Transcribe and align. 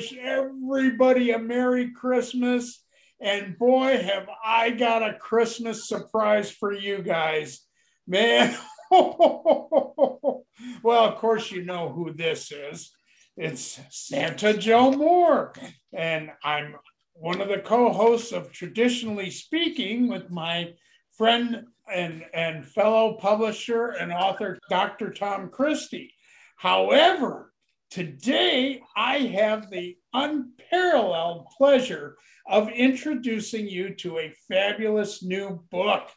wish 0.00 0.14
everybody 0.18 1.30
a 1.32 1.38
Merry 1.38 1.90
Christmas. 1.90 2.82
And 3.20 3.58
boy, 3.58 4.02
have 4.02 4.30
I 4.42 4.70
got 4.70 5.02
a 5.02 5.12
Christmas 5.12 5.86
surprise 5.86 6.50
for 6.50 6.72
you 6.72 7.02
guys. 7.02 7.60
Man. 8.06 8.56
well, 8.90 10.44
of 10.82 11.16
course, 11.16 11.50
you 11.50 11.66
know 11.66 11.90
who 11.90 12.14
this 12.14 12.50
is. 12.50 12.90
It's 13.36 13.78
Santa 13.90 14.56
Joe 14.56 14.90
Moore. 14.92 15.52
And 15.92 16.30
I'm 16.42 16.76
one 17.12 17.42
of 17.42 17.48
the 17.48 17.58
co 17.58 17.92
hosts 17.92 18.32
of 18.32 18.52
Traditionally 18.52 19.30
Speaking 19.30 20.08
with 20.08 20.30
my 20.30 20.72
friend 21.12 21.66
and, 21.92 22.24
and 22.32 22.64
fellow 22.64 23.18
publisher 23.20 23.88
and 23.88 24.12
author, 24.12 24.58
Dr. 24.70 25.10
Tom 25.10 25.50
Christie. 25.50 26.14
However, 26.56 27.49
today 27.90 28.80
I 28.96 29.18
have 29.18 29.68
the 29.70 29.96
unparalleled 30.14 31.48
pleasure 31.56 32.16
of 32.46 32.68
introducing 32.70 33.68
you 33.68 33.94
to 33.96 34.18
a 34.18 34.34
fabulous 34.48 35.22
new 35.22 35.62
book 35.70 36.08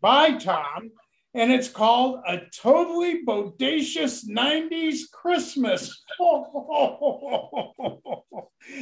by 0.00 0.32
Tom, 0.32 0.90
and 1.34 1.52
it's 1.52 1.68
called 1.68 2.20
A 2.26 2.40
Totally 2.56 3.24
Bodacious 3.24 4.26
90s 4.28 5.10
Christmas. 5.12 6.02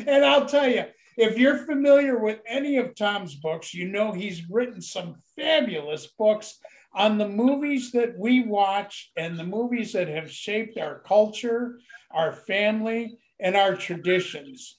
and 0.06 0.24
I'll 0.24 0.46
tell 0.46 0.68
you, 0.68 0.84
if 1.16 1.38
you're 1.38 1.58
familiar 1.58 2.18
with 2.18 2.40
any 2.46 2.76
of 2.76 2.94
Tom's 2.94 3.34
books, 3.34 3.72
you 3.72 3.88
know 3.88 4.12
he's 4.12 4.48
written 4.50 4.80
some 4.80 5.16
fabulous 5.36 6.06
books 6.06 6.58
on 6.94 7.18
the 7.18 7.28
movies 7.28 7.92
that 7.92 8.18
we 8.18 8.42
watch 8.42 9.12
and 9.16 9.38
the 9.38 9.44
movies 9.44 9.92
that 9.92 10.08
have 10.08 10.30
shaped 10.30 10.78
our 10.78 11.00
culture, 11.00 11.78
our 12.10 12.32
family, 12.32 13.18
and 13.40 13.56
our 13.56 13.74
traditions. 13.74 14.76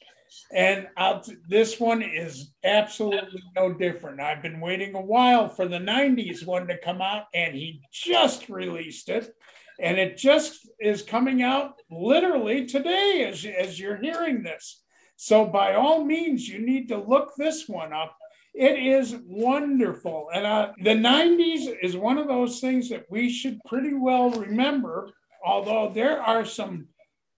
And 0.54 0.88
I'll, 0.98 1.24
this 1.48 1.80
one 1.80 2.02
is 2.02 2.52
absolutely 2.64 3.42
no 3.56 3.74
different. 3.74 4.20
I've 4.20 4.42
been 4.42 4.60
waiting 4.60 4.96
a 4.96 5.02
while 5.02 5.50
for 5.50 5.68
the 5.68 5.78
90s 5.78 6.46
one 6.46 6.68
to 6.68 6.78
come 6.78 7.02
out, 7.02 7.26
and 7.34 7.56
he 7.56 7.82
just 7.92 8.50
released 8.50 9.10
it. 9.10 9.34
And 9.80 9.98
it 9.98 10.18
just 10.18 10.68
is 10.80 11.02
coming 11.04 11.44
out 11.44 11.74
literally 11.92 12.66
today 12.66 13.26
as, 13.28 13.46
as 13.46 13.80
you're 13.80 13.98
hearing 13.98 14.44
this. 14.44 14.82
So, 15.18 15.46
by 15.46 15.74
all 15.74 16.06
means, 16.06 16.48
you 16.48 16.60
need 16.60 16.88
to 16.90 16.98
look 16.98 17.34
this 17.36 17.68
one 17.68 17.92
up. 17.92 18.16
It 18.54 18.78
is 18.78 19.16
wonderful. 19.26 20.30
And 20.32 20.46
uh, 20.46 20.72
the 20.84 20.92
90s 20.92 21.76
is 21.82 21.98
one 21.98 22.20
of 22.20 22.28
those 22.28 22.60
things 22.60 22.88
that 22.90 23.06
we 23.10 23.30
should 23.32 23.60
pretty 23.66 23.96
well 23.96 24.30
remember, 24.30 25.10
although 25.44 25.92
there 25.94 26.22
are 26.22 26.46
some 26.46 26.88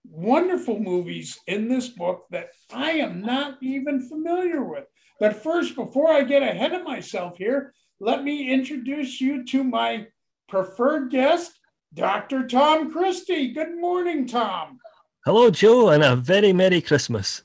wonderful 0.04 0.78
movies 0.78 1.38
in 1.46 1.68
this 1.68 1.88
book 1.88 2.26
that 2.30 2.50
I 2.72 2.92
am 2.92 3.22
not 3.22 3.56
even 3.62 4.06
familiar 4.06 4.62
with. 4.62 4.84
But 5.18 5.42
first, 5.42 5.74
before 5.74 6.10
I 6.10 6.22
get 6.22 6.42
ahead 6.42 6.72
of 6.72 6.84
myself 6.84 7.38
here, 7.38 7.72
let 7.98 8.24
me 8.24 8.50
introduce 8.52 9.22
you 9.22 9.44
to 9.46 9.64
my 9.64 10.06
preferred 10.48 11.10
guest, 11.10 11.52
Dr. 11.94 12.46
Tom 12.46 12.92
Christie. 12.92 13.52
Good 13.52 13.78
morning, 13.78 14.26
Tom. 14.26 14.78
Hello, 15.24 15.50
Joe, 15.50 15.90
and 15.90 16.02
a 16.02 16.16
very 16.16 16.52
Merry 16.52 16.82
Christmas. 16.82 17.42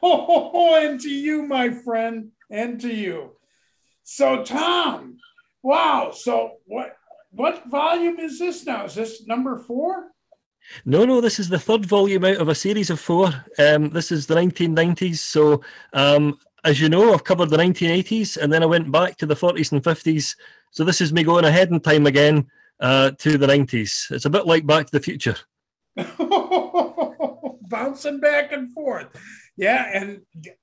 Oh, 0.02 0.80
and 0.80 0.98
to 1.00 1.10
you, 1.10 1.42
my 1.42 1.70
friend, 1.70 2.30
and 2.50 2.80
to 2.80 2.92
you. 2.92 3.32
So, 4.02 4.42
Tom, 4.44 5.18
wow. 5.62 6.12
So, 6.14 6.52
what 6.66 6.96
what 7.32 7.68
volume 7.68 8.18
is 8.18 8.38
this 8.38 8.64
now? 8.64 8.86
Is 8.86 8.94
this 8.94 9.26
number 9.26 9.58
four? 9.58 10.10
No, 10.84 11.04
no, 11.04 11.20
this 11.20 11.38
is 11.38 11.48
the 11.48 11.58
third 11.58 11.86
volume 11.86 12.24
out 12.24 12.36
of 12.36 12.48
a 12.48 12.54
series 12.54 12.90
of 12.90 13.00
four. 13.00 13.32
Um, 13.58 13.90
this 13.90 14.12
is 14.12 14.26
the 14.26 14.34
1990s. 14.34 15.18
So, 15.18 15.62
um, 15.92 16.38
as 16.64 16.80
you 16.80 16.88
know, 16.88 17.12
I've 17.12 17.24
covered 17.24 17.50
the 17.50 17.56
1980s 17.56 18.36
and 18.36 18.52
then 18.52 18.62
I 18.62 18.66
went 18.66 18.90
back 18.90 19.16
to 19.18 19.26
the 19.26 19.36
40s 19.36 19.72
and 19.72 19.82
50s. 19.82 20.36
So, 20.70 20.84
this 20.84 21.00
is 21.00 21.12
me 21.12 21.24
going 21.24 21.44
ahead 21.44 21.70
in 21.70 21.80
time 21.80 22.06
again 22.06 22.46
uh, 22.80 23.12
to 23.18 23.38
the 23.38 23.46
90s. 23.46 24.10
It's 24.10 24.24
a 24.24 24.30
bit 24.30 24.46
like 24.46 24.66
Back 24.66 24.86
to 24.86 24.92
the 24.92 25.00
Future. 25.00 25.36
Bouncing 27.68 28.20
back 28.20 28.52
and 28.52 28.72
forth. 28.72 29.08
Yeah. 29.56 29.90
And 29.92 30.22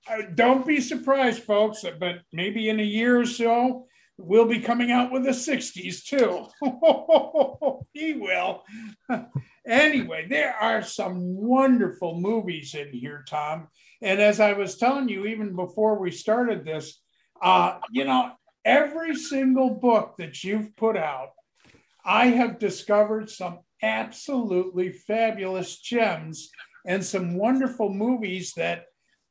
uh, 0.10 0.24
don't 0.34 0.66
be 0.66 0.82
surprised, 0.82 1.44
folks, 1.44 1.84
but 2.00 2.22
maybe 2.34 2.70
in 2.70 2.80
a 2.80 2.84
year 2.84 3.20
or 3.20 3.26
so, 3.26 3.88
we'll 4.18 4.48
be 4.48 4.60
coming 4.60 4.92
out 4.92 5.12
with 5.12 5.24
the 5.24 5.32
60s 5.32 6.04
too. 6.04 6.48
he 7.94 8.14
will. 8.14 8.64
anyway, 9.68 10.28
there 10.28 10.56
are 10.56 10.82
some 10.82 11.36
wonderful 11.36 12.20
movies 12.20 12.74
in 12.74 12.92
here, 12.92 13.24
Tom. 13.28 13.68
And 14.02 14.20
as 14.20 14.40
I 14.40 14.54
was 14.54 14.78
telling 14.78 15.10
you, 15.10 15.26
even 15.26 15.56
before 15.56 16.00
we 16.00 16.12
started 16.12 16.66
this, 16.66 17.00
uh, 17.42 17.80
you 17.92 18.06
know, 18.06 18.32
every 18.66 19.16
single 19.16 19.70
book 19.70 20.16
that 20.18 20.44
you've 20.44 20.76
put 20.76 20.98
out, 20.98 21.30
I 22.04 22.28
have 22.28 22.60
discovered 22.60 23.30
some 23.30 23.60
absolutely 23.82 24.92
fabulous 24.92 25.80
gems 25.80 26.50
and 26.88 27.06
some 27.06 27.36
wonderful 27.36 27.94
movies 27.94 28.54
that, 28.56 28.86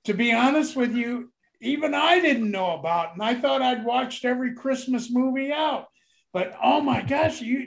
to 0.05 0.15
be 0.15 0.33
honest 0.33 0.77
with 0.77 0.95
you, 0.95 1.33
even 1.61 1.95
I 1.95 2.21
didn't 2.21 2.51
know 2.51 2.75
about. 2.75 3.15
And 3.15 3.23
I 3.23 3.35
thought 3.35 3.63
I'd 3.63 3.85
watched 3.85 4.25
every 4.25 4.55
Christmas 4.55 5.11
movie 5.11 5.51
out. 5.51 5.87
But 6.33 6.55
oh 6.63 6.83
my 6.83 7.01
gosh, 7.01 7.41
you 7.41 7.67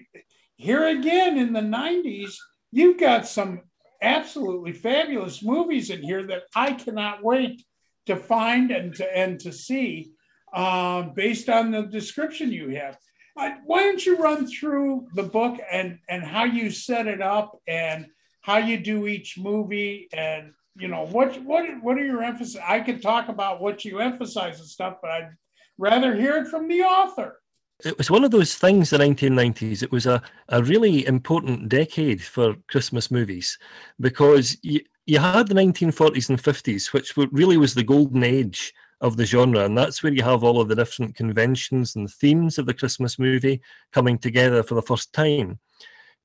here 0.56 0.88
again 0.88 1.38
in 1.38 1.54
the 1.54 1.60
90s, 1.60 2.36
you've 2.72 3.00
got 3.00 3.28
some 3.28 3.62
absolutely 4.02 4.74
fabulous 4.74 5.44
movies 5.44 5.90
in 5.90 6.04
here 6.04 6.26
that 6.28 6.44
I 6.56 6.74
cannot 6.74 7.24
wait 7.24 7.64
to 8.06 8.16
find 8.16 8.72
and 8.72 8.94
to 8.96 9.18
and 9.18 9.40
to 9.40 9.52
see 9.52 10.12
uh, 10.54 11.02
based 11.02 11.50
on 11.50 11.72
the 11.72 11.84
description 11.84 12.52
you 12.52 12.70
have. 12.76 12.98
Uh, 13.36 13.52
why 13.66 13.84
don't 13.84 14.06
you 14.06 14.18
run 14.18 14.46
through 14.46 15.08
the 15.16 15.24
book 15.24 15.60
and 15.72 15.98
and 16.08 16.24
how 16.24 16.44
you 16.44 16.70
set 16.70 17.08
it 17.08 17.22
up 17.22 17.58
and 17.68 18.06
how 18.50 18.58
you 18.58 18.78
do 18.78 19.06
each 19.06 19.38
movie 19.38 20.10
and 20.12 20.54
you 20.76 20.88
know 20.88 21.06
what 21.06 21.40
what 21.44 21.64
what 21.84 21.98
are 22.00 22.06
your 22.14 22.24
emphasis 22.24 22.60
i 22.68 22.80
could 22.80 23.00
talk 23.00 23.30
about 23.30 23.62
what 23.62 23.86
you 23.86 24.00
emphasize 24.00 24.60
and 24.60 24.68
stuff 24.68 24.96
but 25.04 25.12
i'd 25.12 25.30
rather 25.78 26.16
hear 26.16 26.36
it 26.38 26.48
from 26.48 26.68
the 26.68 26.82
author. 26.82 27.40
It 27.86 27.98
was 27.98 28.12
one 28.12 28.26
of 28.26 28.32
those 28.32 28.56
things 28.56 28.90
the 28.90 28.98
1990s 28.98 29.84
it 29.84 29.92
was 29.92 30.08
a, 30.08 30.22
a 30.50 30.64
really 30.64 31.06
important 31.06 31.70
decade 31.70 32.22
for 32.24 32.56
christmas 32.68 33.12
movies 33.12 33.58
because 34.00 34.58
you, 34.64 34.80
you 35.06 35.20
had 35.20 35.48
the 35.48 35.54
1940s 35.54 36.30
and 36.30 36.42
50s 36.42 36.92
which 36.92 37.16
really 37.32 37.58
was 37.58 37.74
the 37.76 37.84
golden 37.84 38.24
age 38.24 38.74
of 39.00 39.16
the 39.16 39.26
genre 39.26 39.64
and 39.64 39.78
that's 39.78 40.02
where 40.02 40.12
you 40.12 40.24
have 40.24 40.44
all 40.44 40.60
of 40.60 40.68
the 40.68 40.76
different 40.76 41.16
conventions 41.16 41.96
and 41.96 42.10
themes 42.10 42.58
of 42.58 42.66
the 42.66 42.74
christmas 42.74 43.20
movie 43.20 43.62
coming 43.94 44.18
together 44.18 44.62
for 44.64 44.76
the 44.76 44.90
first 44.92 45.14
time 45.14 45.60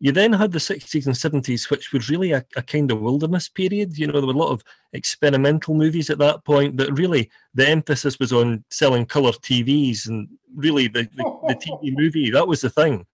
you 0.05 0.13
then 0.13 0.35
had 0.35 0.53
the 0.53 0.59
60s 0.59 1.07
and 1.07 1.15
70s, 1.15 1.71
which 1.71 1.95
was 1.95 2.11
really 2.11 2.33
a, 2.33 2.45
a, 2.57 2.63
kind 2.63 2.91
of 2.91 3.01
wilderness 3.01 3.49
period. 3.49 3.97
You 3.97 4.07
know, 4.07 4.21
there 4.21 4.27
were 4.27 4.35
a 4.35 4.37
lot 4.37 4.51
of 4.51 4.63
experimental 4.93 5.75
movies 5.75 6.11
at 6.11 6.19
that 6.19 6.45
point, 6.45 6.77
but 6.77 6.99
really 6.99 7.31
the 7.55 7.67
emphasis 7.67 8.19
was 8.19 8.31
on 8.31 8.63
selling 8.69 9.07
color 9.07 9.33
TVs 9.33 10.07
and 10.07 10.29
really 10.55 10.89
the, 10.89 11.09
the, 11.17 11.25
the 11.49 11.55
TV 11.83 11.97
movie. 11.97 12.31
That 12.31 12.47
was 12.47 12.61
the 12.61 12.69
thing. 12.69 13.07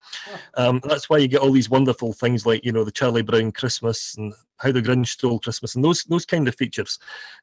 Um, 0.56 0.80
that's 0.82 1.08
why 1.08 1.18
you 1.18 1.28
get 1.28 1.42
all 1.42 1.52
these 1.52 1.70
wonderful 1.70 2.12
things 2.12 2.44
like, 2.44 2.64
you 2.64 2.72
know, 2.72 2.82
the 2.82 2.90
Charlie 2.90 3.22
Brown 3.22 3.52
Christmas 3.52 4.16
and 4.16 4.34
How 4.56 4.72
the 4.72 4.82
Grinch 4.82 5.10
Stole 5.10 5.38
Christmas 5.38 5.76
and 5.76 5.84
those, 5.84 6.02
those 6.02 6.26
kind 6.26 6.48
of 6.48 6.56
features. 6.56 6.98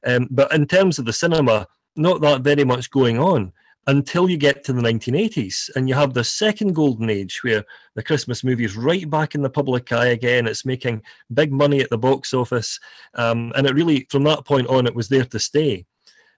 Um, 0.06 0.28
but 0.30 0.54
in 0.54 0.68
terms 0.68 1.00
of 1.00 1.06
the 1.06 1.14
cinema, 1.14 1.70
not 1.96 2.20
that 2.20 2.42
very 2.42 2.66
much 2.66 2.92
going 2.92 3.18
on 3.18 3.54
until 3.88 4.30
you 4.30 4.38
get 4.38 4.66
to 4.66 4.74
the 4.74 4.82
1980s 4.82 5.70
and 5.76 5.88
you 5.88 5.96
have 5.96 6.14
the 6.14 6.24
second 6.24 6.74
golden 6.74 7.10
age 7.10 7.42
where 7.44 7.64
the 7.96 8.04
christmas 8.04 8.44
movie 8.44 8.66
is 8.66 8.76
right 8.76 9.10
back 9.10 9.34
in 9.34 9.42
the 9.42 9.50
public 9.50 9.92
eye 9.92 10.08
again. 10.08 10.46
It's 10.46 10.66
making 10.66 11.02
big 11.34 11.52
money 11.52 11.80
at 11.80 11.90
the 11.90 11.98
box 11.98 12.34
office 12.34 12.80
um, 13.16 13.52
and 13.56 13.66
it 13.66 13.74
really 13.74 14.06
from 14.10 14.24
that 14.26 14.46
point 14.46 14.68
on 14.68 14.86
it 14.86 14.96
was 14.96 15.08
there 15.08 15.26
to 15.26 15.40
stay. 15.40 15.86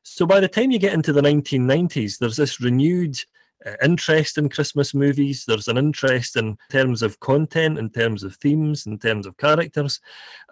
So 0.04 0.26
by 0.26 0.40
the 0.40 0.48
time 0.48 0.72
you 0.72 0.80
get 0.80 0.94
into 0.94 1.12
the 1.12 1.22
1990s 1.22 2.20
there's 2.20 2.38
this 2.38 2.62
renewed 2.62 3.18
uh, 3.66 3.74
interest 3.84 4.38
in 4.38 4.48
christmas 4.48 4.94
movies. 4.94 5.44
There's 5.46 5.68
an 5.68 5.78
interest 5.78 6.38
in 6.38 6.56
terms 6.70 7.02
of 7.02 7.20
content 7.20 7.80
in 7.80 7.90
terms 7.90 8.24
of 8.24 8.36
themes 8.36 8.86
in 8.86 9.00
terms 9.00 9.26
of 9.26 9.38
characters 9.38 10.00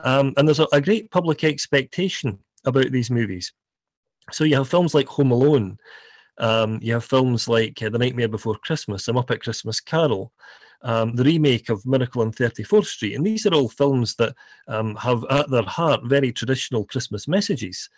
um, 0.04 0.34
and 0.36 0.48
there's 0.48 0.60
a, 0.60 0.68
a 0.74 0.82
great 0.82 1.12
public 1.12 1.44
expectation 1.44 2.40
about 2.66 2.92
these 2.92 3.12
movies. 3.12 3.54
So 4.32 4.44
you 4.44 4.56
have 4.56 4.68
films 4.68 4.94
like 4.96 5.08
home 5.08 5.32
alone 5.32 5.78
um, 6.40 6.80
you 6.82 6.94
have 6.94 7.06
films 7.06 7.48
like 7.48 7.82
uh, 7.82 7.90
The 7.90 7.98
Nightmare 7.98 8.28
Before 8.28 8.56
Christmas, 8.56 9.08
A 9.08 9.14
Muppet 9.14 9.42
Christmas 9.42 9.80
Carol, 9.80 10.32
um, 10.84 11.16
the 11.16 11.24
remake 11.24 11.70
of 11.70 11.86
Miracle 11.86 12.22
on 12.22 12.32
34th 12.32 12.86
Street. 12.86 13.16
And 13.16 13.26
these 13.26 13.46
are 13.46 13.54
all 13.54 13.70
films 13.70 14.16
that 14.16 14.36
um, 14.68 14.96
have 14.96 15.26
at 15.30 15.50
their 15.50 15.64
heart 15.64 16.02
very 16.06 16.32
traditional 16.32 16.86
Christmas 16.86 17.28
messages. 17.28 17.90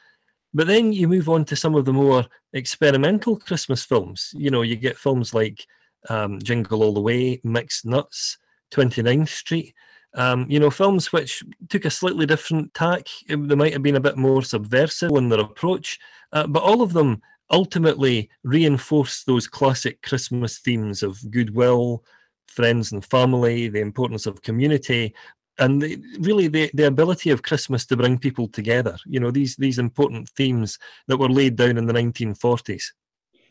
But 0.53 0.67
then 0.67 0.91
you 0.93 1.07
move 1.07 1.29
on 1.29 1.45
to 1.45 1.55
some 1.55 1.75
of 1.75 1.85
the 1.85 1.93
more 1.93 2.25
experimental 2.53 3.37
Christmas 3.37 3.83
films. 3.83 4.31
You 4.33 4.49
know, 4.49 4.63
you 4.63 4.75
get 4.75 4.97
films 4.97 5.33
like 5.33 5.65
um, 6.09 6.39
Jingle 6.39 6.83
All 6.83 6.93
the 6.93 7.01
Way, 7.01 7.39
Mixed 7.43 7.85
Nuts, 7.85 8.37
29th 8.71 9.29
Street. 9.29 9.73
Um, 10.15 10.47
you 10.49 10.59
know, 10.59 10.71
films 10.71 11.13
which 11.13 11.43
took 11.69 11.85
a 11.85 11.91
slightly 11.91 12.25
different 12.25 12.73
tack. 12.73 13.07
They 13.27 13.35
might 13.35 13.73
have 13.73 13.83
been 13.83 13.97
a 13.97 14.01
bit 14.01 14.17
more 14.17 14.41
subversive 14.41 15.11
in 15.11 15.29
their 15.29 15.41
approach, 15.41 15.99
uh, 16.33 16.47
but 16.47 16.63
all 16.63 16.81
of 16.81 16.93
them 16.93 17.21
ultimately 17.51 18.29
reinforce 18.43 19.23
those 19.23 19.47
classic 19.47 20.01
Christmas 20.01 20.59
themes 20.59 21.03
of 21.03 21.19
goodwill, 21.31 22.03
friends 22.47 22.91
and 22.91 23.05
family, 23.05 23.69
the 23.69 23.79
importance 23.79 24.25
of 24.25 24.41
community, 24.41 25.13
and 25.59 25.81
the, 25.81 26.01
really 26.19 26.47
the, 26.47 26.71
the 26.73 26.87
ability 26.87 27.29
of 27.29 27.43
Christmas 27.43 27.85
to 27.85 27.97
bring 27.97 28.17
people 28.17 28.47
together. 28.47 28.97
You 29.05 29.19
know, 29.19 29.31
these 29.31 29.55
these 29.57 29.77
important 29.77 30.29
themes 30.29 30.79
that 31.07 31.17
were 31.17 31.29
laid 31.29 31.55
down 31.55 31.77
in 31.77 31.85
the 31.85 31.93
1940s. 31.93 32.83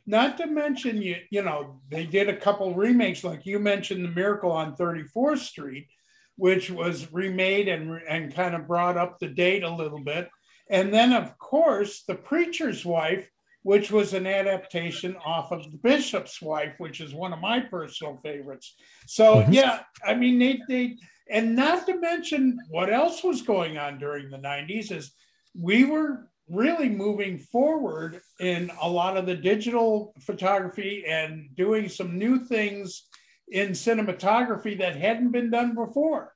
Not 0.07 0.39
to 0.39 0.47
mention, 0.47 1.03
you 1.03 1.17
you 1.31 1.43
know, 1.43 1.81
they 1.91 2.07
did 2.07 2.29
a 2.29 2.37
couple 2.37 2.75
remakes, 2.75 3.25
like 3.25 3.45
you 3.45 3.59
mentioned, 3.59 4.05
The 4.05 4.11
Miracle 4.11 4.51
on 4.51 4.75
34th 4.75 5.41
Street, 5.41 5.89
which 6.37 6.71
was 6.71 7.13
remade 7.13 7.69
and 7.69 8.01
and 8.09 8.35
kind 8.35 8.55
of 8.55 8.67
brought 8.67 8.97
up 8.97 9.19
the 9.19 9.29
date 9.29 9.63
a 9.63 9.75
little 9.75 10.01
bit. 10.01 10.31
And 10.71 10.93
then, 10.93 11.13
of 11.13 11.39
course, 11.39 12.03
The 12.03 12.15
Preacher's 12.15 12.85
Wife, 12.85 13.31
which 13.63 13.91
was 13.91 14.15
an 14.15 14.27
adaptation 14.27 15.17
off 15.25 15.53
of 15.53 15.71
The 15.71 15.79
Bishop's 15.79 16.41
Wife, 16.41 16.75
which 16.79 17.01
is 17.01 17.15
one 17.15 17.33
of 17.33 17.41
my 17.41 17.61
personal 17.61 18.19
favorites. 18.23 18.75
So, 19.07 19.37
mm-hmm. 19.37 19.53
yeah, 19.53 19.81
I 20.05 20.15
mean, 20.15 20.39
they, 20.39 20.61
they, 20.69 20.97
and 21.31 21.57
not 21.57 21.87
to 21.87 21.99
mention 21.99 22.59
what 22.71 22.93
else 22.93 23.23
was 23.23 23.43
going 23.43 23.77
on 23.77 23.99
during 23.99 24.31
the 24.31 24.39
90s 24.39 24.93
is 24.93 25.13
we 25.55 25.85
were 25.85 26.29
really 26.49 26.89
moving 26.89 27.39
forward 27.39 28.21
in 28.41 28.71
a 28.81 28.89
lot 28.89 29.17
of 29.17 29.27
the 29.27 29.35
digital 29.35 30.15
photography 30.21 31.05
and 31.07 31.55
doing 31.55 31.89
some 31.89 32.17
new 32.17 32.39
things 32.39 33.05
in 33.51 33.71
cinematography 33.71 34.79
that 34.79 34.97
hadn't 34.97 35.31
been 35.31 35.51
done 35.51 35.75
before. 35.75 36.35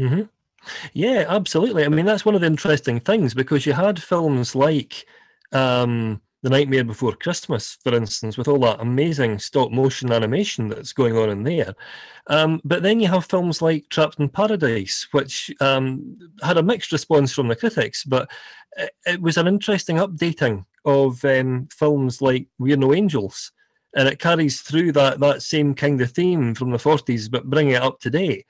Mm-hmm. 0.00 0.22
Yeah, 0.92 1.24
absolutely. 1.28 1.84
I 1.84 1.88
mean, 1.88 2.06
that's 2.06 2.24
one 2.24 2.34
of 2.34 2.40
the 2.40 2.46
interesting 2.46 3.00
things 3.00 3.34
because 3.34 3.66
you 3.66 3.72
had 3.72 4.02
films 4.02 4.54
like 4.54 5.06
um, 5.52 6.20
The 6.42 6.50
Nightmare 6.50 6.82
Before 6.82 7.12
Christmas, 7.12 7.78
for 7.84 7.94
instance, 7.94 8.36
with 8.36 8.48
all 8.48 8.58
that 8.60 8.80
amazing 8.80 9.38
stop 9.38 9.70
motion 9.70 10.10
animation 10.10 10.68
that's 10.68 10.92
going 10.92 11.16
on 11.16 11.30
in 11.30 11.44
there. 11.44 11.74
Um, 12.26 12.60
but 12.64 12.82
then 12.82 12.98
you 12.98 13.08
have 13.08 13.26
films 13.26 13.62
like 13.62 13.88
Trapped 13.90 14.18
in 14.18 14.28
Paradise, 14.28 15.06
which 15.12 15.52
um, 15.60 16.18
had 16.42 16.58
a 16.58 16.62
mixed 16.62 16.90
response 16.90 17.32
from 17.32 17.46
the 17.46 17.54
critics, 17.54 18.02
but 18.04 18.28
it, 19.06 19.20
was 19.20 19.36
an 19.36 19.46
interesting 19.46 19.96
updating 19.96 20.64
of 20.84 21.24
um, 21.24 21.68
films 21.72 22.20
like 22.20 22.48
We're 22.58 22.76
No 22.76 22.92
Angels. 22.92 23.52
And 23.94 24.08
it 24.08 24.18
carries 24.18 24.62
through 24.62 24.92
that, 24.92 25.20
that 25.20 25.42
same 25.42 25.74
kind 25.74 26.00
of 26.00 26.10
theme 26.10 26.54
from 26.54 26.70
the 26.70 26.78
40s, 26.78 27.30
but 27.30 27.50
bringing 27.50 27.74
it 27.74 27.82
up 27.82 28.00
to 28.00 28.10
date. 28.10 28.46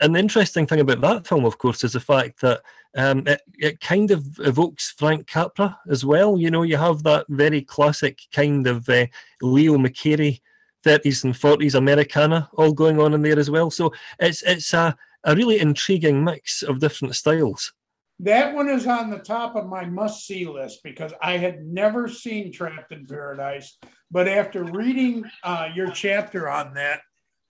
And 0.00 0.14
the 0.14 0.18
interesting 0.18 0.66
thing 0.66 0.80
about 0.80 1.00
that 1.02 1.26
film, 1.26 1.44
of 1.44 1.58
course, 1.58 1.84
is 1.84 1.92
the 1.92 2.00
fact 2.00 2.40
that 2.40 2.62
um, 2.96 3.26
it, 3.26 3.40
it 3.58 3.80
kind 3.80 4.10
of 4.10 4.38
evokes 4.40 4.94
Frank 4.98 5.26
Capra 5.26 5.78
as 5.88 6.04
well. 6.04 6.38
You 6.38 6.50
know, 6.50 6.62
you 6.62 6.76
have 6.76 7.02
that 7.04 7.26
very 7.28 7.62
classic 7.62 8.20
kind 8.32 8.66
of 8.66 8.88
uh, 8.88 9.06
Leo 9.40 9.76
McCarey 9.76 10.40
30s 10.84 11.24
and 11.24 11.34
40s 11.34 11.74
Americana 11.74 12.48
all 12.54 12.72
going 12.72 13.00
on 13.00 13.14
in 13.14 13.22
there 13.22 13.38
as 13.38 13.50
well. 13.50 13.70
So 13.70 13.92
it's 14.18 14.42
it's 14.42 14.74
a, 14.74 14.96
a 15.24 15.34
really 15.34 15.60
intriguing 15.60 16.24
mix 16.24 16.62
of 16.62 16.80
different 16.80 17.14
styles. 17.14 17.72
That 18.20 18.54
one 18.54 18.68
is 18.68 18.86
on 18.86 19.10
the 19.10 19.18
top 19.18 19.56
of 19.56 19.66
my 19.66 19.84
must 19.84 20.26
see 20.26 20.46
list 20.46 20.80
because 20.84 21.12
I 21.20 21.38
had 21.38 21.64
never 21.64 22.08
seen 22.08 22.52
Trapped 22.52 22.92
in 22.92 23.06
Paradise. 23.06 23.78
But 24.10 24.28
after 24.28 24.64
reading 24.64 25.24
uh, 25.42 25.70
your 25.74 25.90
chapter 25.90 26.48
on 26.48 26.74
that, 26.74 27.00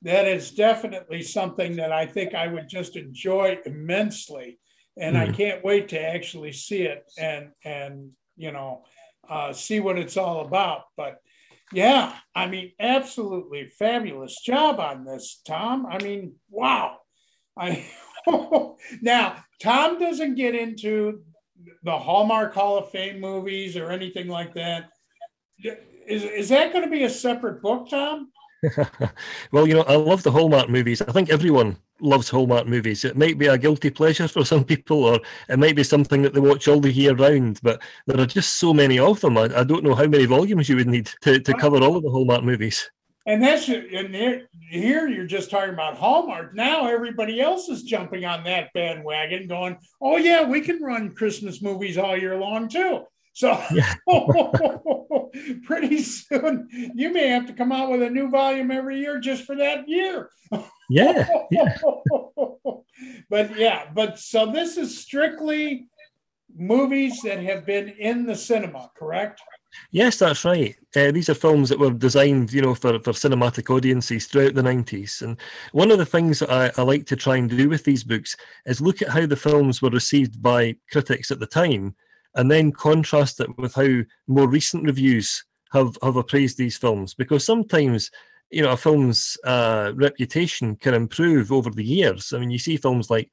that 0.03 0.27
is 0.27 0.51
definitely 0.51 1.23
something 1.23 1.77
that 1.77 1.93
I 1.93 2.07
think 2.07 2.35
I 2.35 2.47
would 2.47 2.69
just 2.69 2.97
enjoy 2.97 3.59
immensely. 3.67 4.59
And 4.99 5.17
mm. 5.17 5.21
I 5.21 5.27
hmm. 5.27 5.33
can't 5.33 5.65
wait 5.65 5.89
to 5.91 6.01
actually 6.01 6.53
see 6.53 6.83
it 6.83 7.05
and, 7.19 7.51
and 7.65 8.11
you 8.37 8.53
know, 8.53 8.85
uh, 9.29 9.53
see 9.53 9.81
what 9.81 9.99
it's 9.99 10.17
all 10.17 10.45
about. 10.45 10.83
But 10.97 11.19
yeah, 11.73 12.15
I 12.35 12.47
mean, 12.47 12.73
absolutely 12.79 13.71
fabulous 13.79 14.41
job 14.41 14.79
on 14.79 15.05
this, 15.05 15.41
Tom. 15.47 15.87
I 15.87 16.03
mean, 16.03 16.35
wow. 16.51 16.99
I 17.57 17.85
now 19.03 19.37
Tom 19.63 19.99
doesn't 19.99 20.35
get 20.35 20.55
into 20.55 21.23
the 21.83 21.99
Hallmark 21.99 22.55
Hall 22.55 22.79
of 22.79 22.91
Fame 22.91 23.21
movies 23.21 23.77
or 23.77 23.91
anything 23.91 24.29
like 24.29 24.55
that. 24.55 24.91
Is, 26.07 26.25
is 26.25 26.49
that 26.49 26.73
going 26.73 26.85
to 26.85 26.91
be 26.91 27.05
a 27.05 27.11
separate 27.11 27.63
book, 27.63 27.89
Tom? 27.89 28.31
well, 29.53 29.67
you 29.67 29.75
know, 29.75 29.83
I 29.83 29.97
love 29.97 30.23
the 30.23 30.31
Hallmark 30.31 30.69
movies. 30.69 31.03
I 31.03 31.11
think 31.11 31.31
everyone 31.31 31.77
loves 32.01 32.29
Hallmark 32.29 32.67
movies. 32.67 33.05
It 33.05 33.17
might 33.17 33.39
be 33.39 33.47
a 33.47 33.59
guilty 33.59 33.91
pleasure 33.91 34.29
for 34.29 34.45
some 34.45 34.65
people, 34.65 35.05
or 35.05 35.21
it 35.49 35.59
might 35.59 35.77
be 35.77 35.83
something 35.83 36.23
that 36.23 36.33
they 36.33 36.41
watch 36.41 36.69
all 36.69 36.81
the 36.81 36.93
year 36.93 37.15
round. 37.15 37.61
But 37.63 37.83
there 38.07 38.21
are 38.21 38.27
just 38.27 38.57
so 38.57 38.73
many 38.73 38.99
of 38.99 39.21
them. 39.21 39.37
I, 39.37 39.45
I 39.57 39.65
don't 39.65 39.85
know 39.85 39.95
how 39.95 40.07
many 40.07 40.27
volumes 40.27 40.69
you 40.69 40.77
would 40.77 40.89
need 40.89 41.11
to, 41.23 41.41
to 41.41 41.55
cover 41.55 41.79
all 41.79 41.97
of 41.97 42.03
the 42.03 42.11
Hallmark 42.11 42.45
movies. 42.45 42.89
And 43.25 43.43
that's 43.43 43.69
and 43.69 44.15
here, 44.15 44.49
here 44.69 45.09
you're 45.09 45.27
just 45.27 45.51
talking 45.51 45.75
about 45.75 45.97
Hallmark. 45.97 46.55
Now 46.55 46.89
everybody 46.89 47.41
else 47.41 47.69
is 47.69 47.85
jumping 47.85 48.25
on 48.25 48.43
that 48.45 48.73
bandwagon, 48.75 49.47
going, 49.47 49.79
"Oh 50.01 50.17
yeah, 50.17 50.43
we 50.43 50.61
can 50.61 50.83
run 50.83 51.15
Christmas 51.15 51.63
movies 51.63 51.99
all 51.99 52.17
year 52.17 52.37
long 52.37 52.69
too." 52.69 53.05
So 53.33 53.61
yeah. 53.73 53.95
pretty 55.65 56.03
soon 56.03 56.69
you 56.95 57.13
may 57.13 57.29
have 57.29 57.47
to 57.47 57.55
come 57.55 57.73
out 57.73 57.91
with 57.91 58.03
a 58.03 58.11
new 58.11 58.29
volume 58.29 58.71
every 58.71 58.99
year 58.99 59.19
just 59.19 59.45
for 59.45 59.57
that 59.57 59.89
year. 59.89 60.31
Yeah. 60.91 61.27
yeah. 61.51 61.79
but 63.31 63.57
yeah, 63.57 63.91
but 63.95 64.19
so 64.19 64.53
this 64.53 64.77
is 64.77 64.99
strictly 64.99 65.87
movies 66.55 67.21
that 67.23 67.43
have 67.43 67.65
been 67.65 67.89
in 67.89 68.27
the 68.27 68.37
cinema, 68.37 68.91
correct? 68.95 69.41
Yes, 69.91 70.19
that's 70.19 70.45
right. 70.45 70.77
Uh, 70.95 71.11
these 71.11 71.31
are 71.31 71.35
films 71.35 71.71
that 71.71 71.79
were 71.79 71.93
designed, 71.93 72.53
you 72.53 72.61
know, 72.61 72.75
for, 72.75 72.99
for 73.01 73.13
cinematic 73.13 73.75
audiences 73.75 74.27
throughout 74.27 74.55
the 74.55 74.63
90s. 74.63 75.23
And 75.23 75.39
one 75.73 75.91
of 75.91 75.97
the 75.97 76.05
things 76.05 76.41
that 76.41 76.51
I, 76.51 76.71
I 76.77 76.85
like 76.85 77.07
to 77.07 77.17
try 77.17 77.37
and 77.37 77.49
do 77.49 77.71
with 77.71 77.85
these 77.85 78.05
books 78.05 78.37
is 78.67 78.83
look 78.83 79.01
at 79.01 79.09
how 79.09 79.25
the 79.25 79.37
films 79.37 79.81
were 79.81 79.89
received 79.89 80.43
by 80.43 80.77
critics 80.91 81.31
at 81.31 81.41
the 81.41 81.47
time 81.47 81.95
and 82.35 82.51
then 82.51 82.73
contrast 82.73 83.41
it 83.41 83.49
with 83.59 83.75
how 83.75 84.01
more 84.27 84.49
recent 84.49 84.85
reviews 84.85 85.45
have, 85.73 85.97
have 86.03 86.17
appraised 86.17 86.59
these 86.59 86.77
films. 86.77 87.15
Because 87.15 87.45
sometimes, 87.45 88.11
you 88.51 88.63
know, 88.63 88.73
a 88.73 88.77
film's 88.77 89.37
uh, 89.45 89.93
reputation 89.95 90.77
can 90.77 90.95
improve 90.95 91.53
over 91.53 91.71
the 91.71 91.85
years. 91.85 92.33
I 92.33 92.39
mean, 92.39 92.51
you 92.51 92.59
see 92.59 92.77
films 92.77 93.11
like 93.11 93.31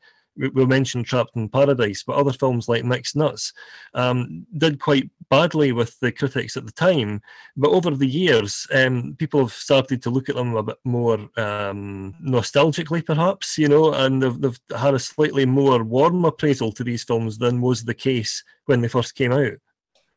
we 0.54 0.66
mentioned 0.66 1.06
Trapped 1.06 1.36
in 1.36 1.50
Paradise, 1.50 2.04
but 2.04 2.16
other 2.16 2.32
films 2.32 2.70
like 2.70 2.86
Mixed 2.86 3.16
Nuts 3.16 3.54
um, 3.94 4.46
did 4.58 4.80
quite 4.80 5.10
badly 5.30 5.72
with 5.72 6.00
the 6.00 6.12
critics 6.12 6.58
at 6.58 6.66
the 6.66 6.72
time. 6.72 7.22
But 7.58 7.72
over 7.72 7.92
the 7.92 8.08
years, 8.08 8.66
um, 8.74 9.16
people 9.18 9.42
have 9.42 9.52
started 9.52 10.02
to 10.04 10.10
look 10.10 10.30
at 10.30 10.36
them 10.36 10.56
a 10.56 10.64
bit 10.64 10.78
more 10.84 11.30
um, 11.38 12.16
nostalgically, 12.26 13.06
perhaps, 13.06 13.58
you 13.58 13.68
know, 13.68 13.94
and 13.94 14.22
they've, 14.22 14.42
they've 14.42 14.60
had 14.78 14.94
a 14.94 15.00
slightly 15.00 15.46
more 15.46 15.84
warm 15.84 16.26
appraisal 16.26 16.72
to 16.74 16.84
these 16.84 17.04
films 17.04 17.38
than 17.38 17.62
was 17.62 17.84
the 17.84 17.94
case 17.94 18.44
when 18.66 18.82
they 18.82 18.88
first 18.88 19.16
came 19.16 19.32
out. 19.32 19.54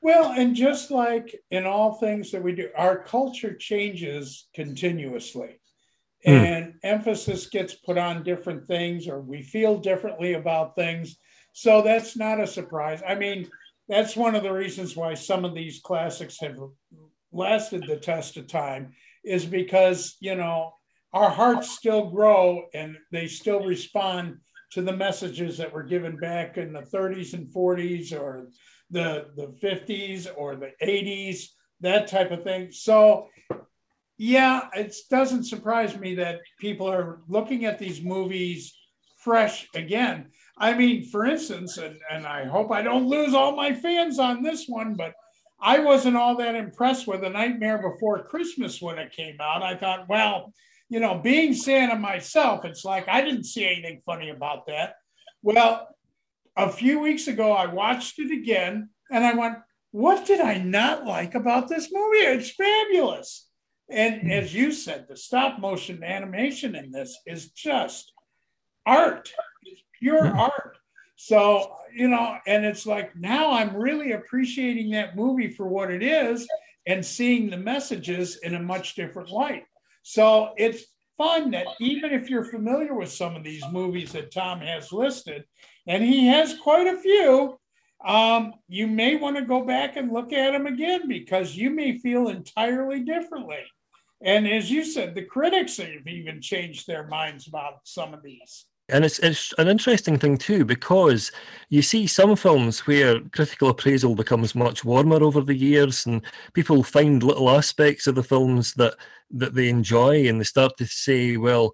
Well, 0.01 0.33
and 0.33 0.55
just 0.55 0.91
like 0.91 1.41
in 1.51 1.65
all 1.65 1.95
things 1.95 2.33
that 2.33 2.43
we 2.43 2.53
do, 2.53 2.71
our 2.77 2.99
culture 2.99 3.55
changes 3.55 4.49
continuously. 4.53 5.61
Hmm. 6.25 6.31
and 6.31 6.75
emphasis 6.85 7.47
gets 7.47 7.75
put 7.75 7.99
on 7.99 8.23
different 8.23 8.67
things 8.67 9.09
or 9.09 9.21
we 9.21 9.43
feel 9.43 9.79
differently 9.79 10.35
about 10.35 10.77
things. 10.77 11.17
So 11.53 11.83
that's 11.83 12.17
not 12.17 12.41
a 12.41 12.47
surprise. 12.47 13.03
I 13.07 13.17
mean, 13.17 13.49
that's 13.89 14.17
one 14.17 14.35
of 14.35 14.43
the 14.43 14.53
reasons 14.53 14.97
why 14.97 15.15
some 15.15 15.45
of 15.45 15.55
these 15.55 15.81
classics 15.81 16.39
have 16.41 16.59
lasted 17.33 17.85
the 17.87 17.97
test 17.97 18.37
of 18.37 18.47
time 18.47 18.93
is 19.25 19.45
because, 19.45 20.17
you 20.21 20.37
know, 20.37 20.75
our 21.13 21.29
hearts 21.29 21.71
still 21.71 22.09
grow 22.09 22.67
and 22.73 22.97
they 23.11 23.27
still 23.27 23.65
respond 23.65 24.39
to 24.71 24.81
the 24.81 24.97
messages 24.97 25.59
that 25.59 25.73
were 25.73 25.83
given 25.83 26.17
back 26.17 26.57
in 26.57 26.73
the 26.73 26.81
30s 26.81 27.35
and 27.35 27.49
40s 27.49 28.13
or 28.13 28.49
the, 28.91 29.27
the 29.37 29.49
50s 29.63 30.29
or 30.37 30.57
the 30.57 30.71
80s, 30.83 31.49
that 31.81 32.07
type 32.07 32.31
of 32.31 32.45
thing. 32.45 32.71
So 32.71 33.29
yeah, 34.23 34.69
it 34.73 34.95
doesn't 35.11 35.43
surprise 35.43 35.99
me 35.99 36.15
that 36.15 36.43
people 36.61 36.89
are 36.89 37.23
looking 37.27 37.65
at 37.65 37.81
these 37.81 38.01
movies 38.01 38.73
fresh 39.19 39.67
again. 39.75 40.29
I 40.57 40.75
mean, 40.75 41.07
for 41.07 41.27
instance, 41.27 41.77
and, 41.77 41.99
and 42.09 42.25
I 42.25 42.45
hope 42.45 42.71
I 42.71 42.83
don't 42.83 43.09
lose 43.09 43.35
all 43.35 43.57
my 43.57 43.75
fans 43.75 44.21
on 44.21 44.41
this 44.41 44.67
one, 44.69 44.95
but 44.95 45.13
I 45.61 45.81
wasn't 45.81 46.17
all 46.17 46.37
that 46.37 46.55
impressed 46.55 47.09
with 47.09 47.25
A 47.25 47.31
Nightmare 47.31 47.79
Before 47.79 48.23
Christmas 48.23 48.81
when 48.81 48.97
it 48.97 49.11
came 49.11 49.39
out. 49.41 49.65
I 49.65 49.75
thought, 49.75 50.09
well, 50.09 50.53
you 50.89 51.01
know, 51.01 51.19
being 51.19 51.53
Santa 51.53 51.99
myself, 51.99 52.65
it's 52.65 52.85
like 52.85 53.09
I 53.09 53.23
didn't 53.23 53.43
see 53.43 53.67
anything 53.67 54.03
funny 54.07 54.31
about 54.31 54.69
that. 54.69 54.95
Well, 55.43 55.89
a 56.57 56.71
few 56.71 57.01
weeks 57.01 57.27
ago, 57.27 57.51
I 57.51 57.67
watched 57.67 58.21
it 58.21 58.31
again 58.31 58.91
and 59.11 59.25
I 59.25 59.35
went, 59.35 59.57
what 59.91 60.27
did 60.27 60.41
I 60.41 60.59
not 60.59 61.07
like 61.07 61.35
about 61.35 61.67
this 61.67 61.89
movie? 61.93 62.19
It's 62.19 62.51
fabulous. 62.51 63.49
And 63.91 64.23
hmm. 64.23 64.31
as 64.31 64.55
you 64.55 64.73
said, 64.73 65.07
the 65.09 65.17
stop 65.17 65.59
motion 65.59 66.03
animation 66.03 66.75
in 66.75 66.91
this 66.91 67.17
is 67.27 67.51
just 67.51 68.13
art. 68.87 69.33
You're 70.01 70.23
mm. 70.23 70.37
art. 70.37 70.77
So, 71.17 71.77
you 71.95 72.09
know, 72.09 72.39
and 72.47 72.65
it's 72.65 72.85
like 72.87 73.15
now 73.15 73.53
I'm 73.53 73.77
really 73.77 74.13
appreciating 74.13 74.91
that 74.91 75.15
movie 75.15 75.51
for 75.51 75.69
what 75.69 75.91
it 75.91 76.03
is 76.03 76.49
and 76.87 77.05
seeing 77.05 77.49
the 77.49 77.57
messages 77.57 78.39
in 78.39 78.57
a 78.57 78.61
much 78.61 78.97
different 78.97 79.31
light. 79.31 79.65
So 80.03 80.53
it's 80.57 80.83
fun 81.17 81.53
that 81.53 81.69
even 81.79 82.11
if 82.13 82.29
you're 82.29 82.45
familiar 82.45 82.95
with 82.95 83.13
some 83.13 83.37
of 83.37 83.45
these 83.45 83.63
movies 83.71 84.13
that 84.13 84.33
Tom 84.33 84.61
has 84.61 84.93
listed, 84.93 85.45
and 85.87 86.03
he 86.03 86.27
has 86.27 86.59
quite 86.59 86.89
a 86.89 87.01
few, 87.01 87.59
um, 88.05 88.55
you 88.69 88.87
may 88.87 89.17
want 89.17 89.37
to 89.37 89.43
go 89.43 89.65
back 89.65 89.97
and 89.97 90.13
look 90.13 90.33
at 90.33 90.53
them 90.53 90.67
again 90.67 91.09
because 91.09 91.57
you 91.57 91.71
may 91.71 91.99
feel 91.99 92.29
entirely 92.29 93.01
differently. 93.01 93.61
And 94.23 94.47
as 94.47 94.71
you 94.71 94.85
said, 94.85 95.15
the 95.15 95.25
critics 95.25 95.79
have 95.79 96.07
even 96.07 96.41
changed 96.41 96.87
their 96.87 97.07
minds 97.07 97.49
about 97.49 97.81
some 97.85 98.15
of 98.15 98.23
these. 98.23 98.67
And 98.89 99.05
it's, 99.05 99.19
it's 99.21 99.55
an 99.59 99.69
interesting 99.69 100.19
thing 100.19 100.37
too, 100.37 100.65
because 100.65 101.33
you 101.71 101.83
see 101.83 102.07
some 102.07 102.37
films 102.37 102.81
where 102.81 103.21
critical 103.33 103.71
appraisal 103.71 104.15
becomes 104.15 104.55
much 104.55 104.85
warmer 104.85 105.23
over 105.23 105.41
the 105.41 105.55
years, 105.55 106.05
and 106.07 106.23
people 106.53 106.83
find 106.83 107.23
little 107.23 107.49
aspects 107.49 108.07
of 108.07 108.17
the 108.17 108.23
films 108.23 108.75
that, 108.75 108.95
that 109.31 109.55
they 109.55 109.69
enjoy, 109.69 110.29
and 110.29 110.41
they 110.41 110.45
start 110.45 110.77
to 110.77 110.87
say, 110.87 111.37
well, 111.37 111.73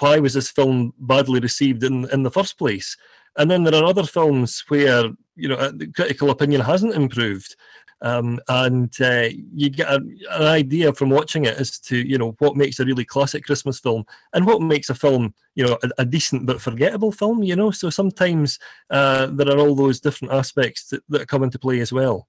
why 0.00 0.18
was 0.18 0.34
this 0.34 0.50
film 0.50 0.92
badly 0.98 1.40
received 1.40 1.84
in, 1.84 2.08
in 2.10 2.22
the 2.22 2.30
first 2.30 2.56
place? 2.56 2.96
And 3.36 3.50
then 3.50 3.64
there 3.64 3.74
are 3.74 3.84
other 3.84 4.04
films 4.04 4.64
where 4.68 5.04
you 5.36 5.48
know 5.48 5.70
the 5.70 5.88
critical 5.88 6.30
opinion 6.30 6.60
hasn't 6.60 6.94
improved, 6.94 7.56
um, 8.02 8.38
and 8.48 8.94
uh, 9.00 9.28
you 9.54 9.70
get 9.70 9.88
a, 9.90 9.96
an 9.96 10.42
idea 10.42 10.92
from 10.92 11.10
watching 11.10 11.46
it 11.46 11.56
as 11.56 11.78
to 11.80 11.96
you 11.96 12.18
know 12.18 12.36
what 12.38 12.56
makes 12.56 12.78
a 12.78 12.84
really 12.84 13.04
classic 13.04 13.44
Christmas 13.44 13.80
film 13.80 14.04
and 14.34 14.46
what 14.46 14.62
makes 14.62 14.90
a 14.90 14.94
film 14.94 15.34
you 15.54 15.66
know 15.66 15.78
a, 15.82 15.88
a 15.98 16.04
decent 16.04 16.46
but 16.46 16.60
forgettable 16.60 17.12
film. 17.12 17.42
You 17.42 17.56
know, 17.56 17.70
so 17.70 17.90
sometimes 17.90 18.58
uh, 18.90 19.26
there 19.26 19.48
are 19.48 19.58
all 19.58 19.74
those 19.74 20.00
different 20.00 20.34
aspects 20.34 20.88
that, 20.88 21.02
that 21.08 21.28
come 21.28 21.42
into 21.42 21.58
play 21.58 21.80
as 21.80 21.92
well. 21.92 22.28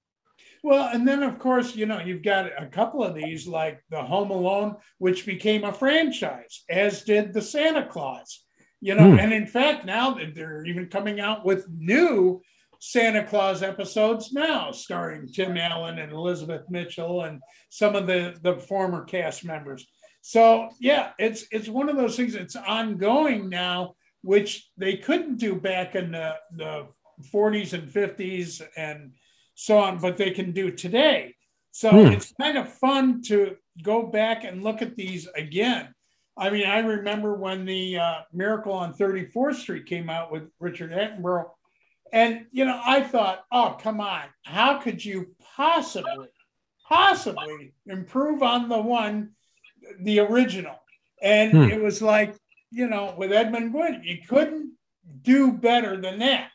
Well, 0.62 0.88
and 0.92 1.06
then 1.06 1.22
of 1.22 1.38
course, 1.38 1.76
you 1.76 1.86
know, 1.86 2.00
you've 2.00 2.24
got 2.24 2.50
a 2.60 2.66
couple 2.66 3.04
of 3.04 3.14
these 3.14 3.46
like 3.46 3.84
the 3.90 4.02
Home 4.02 4.30
Alone, 4.30 4.76
which 4.98 5.26
became 5.26 5.62
a 5.62 5.72
franchise, 5.72 6.64
as 6.68 7.02
did 7.02 7.32
the 7.32 7.42
Santa 7.42 7.86
Claus 7.86 8.45
you 8.80 8.94
know 8.94 9.02
mm. 9.02 9.18
and 9.18 9.32
in 9.32 9.46
fact 9.46 9.84
now 9.84 10.18
they're 10.34 10.64
even 10.64 10.86
coming 10.86 11.20
out 11.20 11.44
with 11.44 11.66
new 11.70 12.40
santa 12.78 13.24
claus 13.24 13.62
episodes 13.62 14.32
now 14.32 14.70
starring 14.70 15.26
tim 15.26 15.56
allen 15.56 15.98
and 15.98 16.12
elizabeth 16.12 16.62
mitchell 16.68 17.22
and 17.22 17.40
some 17.70 17.96
of 17.96 18.06
the 18.06 18.34
the 18.42 18.56
former 18.56 19.04
cast 19.04 19.44
members 19.44 19.86
so 20.20 20.68
yeah 20.80 21.10
it's 21.18 21.46
it's 21.50 21.68
one 21.68 21.88
of 21.88 21.96
those 21.96 22.16
things 22.16 22.34
it's 22.34 22.56
ongoing 22.56 23.48
now 23.48 23.94
which 24.22 24.68
they 24.76 24.96
couldn't 24.96 25.36
do 25.36 25.54
back 25.54 25.94
in 25.94 26.10
the, 26.10 26.34
the 26.56 26.86
40s 27.32 27.72
and 27.72 27.88
50s 27.88 28.60
and 28.76 29.12
so 29.54 29.78
on 29.78 29.98
but 29.98 30.16
they 30.16 30.30
can 30.32 30.52
do 30.52 30.70
today 30.70 31.34
so 31.70 31.92
mm. 31.92 32.12
it's 32.12 32.32
kind 32.40 32.58
of 32.58 32.68
fun 32.68 33.22
to 33.22 33.56
go 33.82 34.06
back 34.06 34.44
and 34.44 34.62
look 34.62 34.82
at 34.82 34.96
these 34.96 35.26
again 35.34 35.88
I 36.38 36.50
mean, 36.50 36.66
I 36.66 36.80
remember 36.80 37.34
when 37.34 37.64
the 37.64 37.98
uh, 37.98 38.14
Miracle 38.32 38.72
on 38.72 38.94
34th 38.94 39.56
Street 39.56 39.86
came 39.86 40.10
out 40.10 40.30
with 40.30 40.50
Richard 40.60 40.92
Attenborough. 40.92 41.50
And, 42.12 42.46
you 42.52 42.64
know, 42.64 42.80
I 42.84 43.02
thought, 43.02 43.44
oh, 43.50 43.76
come 43.80 44.00
on. 44.00 44.24
How 44.42 44.78
could 44.78 45.04
you 45.04 45.34
possibly, 45.56 46.28
possibly 46.86 47.72
improve 47.86 48.42
on 48.42 48.68
the 48.68 48.78
one, 48.78 49.30
the 50.00 50.20
original? 50.20 50.76
And 51.22 51.52
hmm. 51.52 51.62
it 51.62 51.82
was 51.82 52.02
like, 52.02 52.36
you 52.70 52.88
know, 52.88 53.14
with 53.16 53.32
Edmund 53.32 53.72
Gwenn, 53.72 54.04
you 54.04 54.18
couldn't 54.28 54.72
do 55.22 55.52
better 55.52 56.00
than 56.00 56.18
that. 56.18 56.50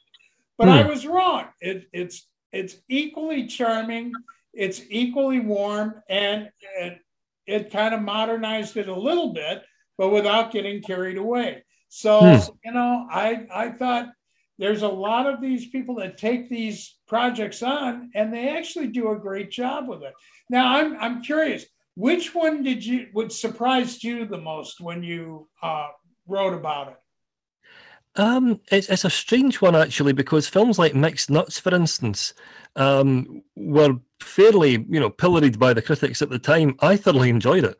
But 0.57 0.67
hmm. 0.67 0.73
I 0.73 0.83
was 0.83 1.07
wrong. 1.07 1.47
It, 1.59 1.87
it's 1.91 2.27
it's 2.51 2.75
equally 2.89 3.47
charming, 3.47 4.11
it's 4.53 4.81
equally 4.89 5.39
warm, 5.39 6.01
and 6.09 6.49
it, 6.77 6.99
it 7.47 7.71
kind 7.71 7.93
of 7.93 8.01
modernized 8.01 8.75
it 8.77 8.89
a 8.89 8.95
little 8.95 9.33
bit 9.33 9.63
but 10.01 10.09
without 10.09 10.51
getting 10.51 10.81
carried 10.81 11.17
away. 11.17 11.63
So, 11.89 12.21
hmm. 12.21 12.51
you 12.65 12.71
know, 12.71 13.05
I, 13.11 13.45
I 13.53 13.69
thought 13.69 14.07
there's 14.57 14.81
a 14.81 14.87
lot 14.87 15.27
of 15.27 15.39
these 15.39 15.67
people 15.67 15.93
that 15.97 16.17
take 16.17 16.49
these 16.49 16.97
projects 17.07 17.61
on 17.61 18.09
and 18.15 18.33
they 18.33 18.49
actually 18.49 18.87
do 18.87 19.11
a 19.11 19.19
great 19.19 19.51
job 19.51 19.87
with 19.87 20.01
it. 20.01 20.13
Now, 20.49 20.75
I'm, 20.75 20.97
I'm 20.99 21.21
curious, 21.21 21.65
which 21.93 22.33
one 22.33 22.63
did 22.63 22.83
you, 22.83 23.09
would 23.13 23.31
surprised 23.31 24.03
you 24.03 24.25
the 24.25 24.39
most 24.39 24.81
when 24.81 25.03
you 25.03 25.47
uh, 25.61 25.89
wrote 26.25 26.55
about 26.55 26.87
it? 26.87 28.19
Um, 28.19 28.59
it's, 28.71 28.89
it's 28.89 29.05
a 29.05 29.09
strange 29.11 29.61
one 29.61 29.75
actually 29.75 30.13
because 30.13 30.47
films 30.47 30.79
like 30.79 30.95
Mixed 30.95 31.29
Nuts, 31.29 31.59
for 31.59 31.75
instance, 31.75 32.33
um, 32.75 33.43
were 33.55 33.99
fairly 34.19 34.83
you 34.89 34.99
know 34.99 35.11
pilloried 35.11 35.59
by 35.59 35.75
the 35.75 35.81
critics 35.81 36.23
at 36.23 36.31
the 36.31 36.39
time. 36.39 36.75
I 36.79 36.97
thoroughly 36.97 37.29
enjoyed 37.29 37.65
it. 37.65 37.77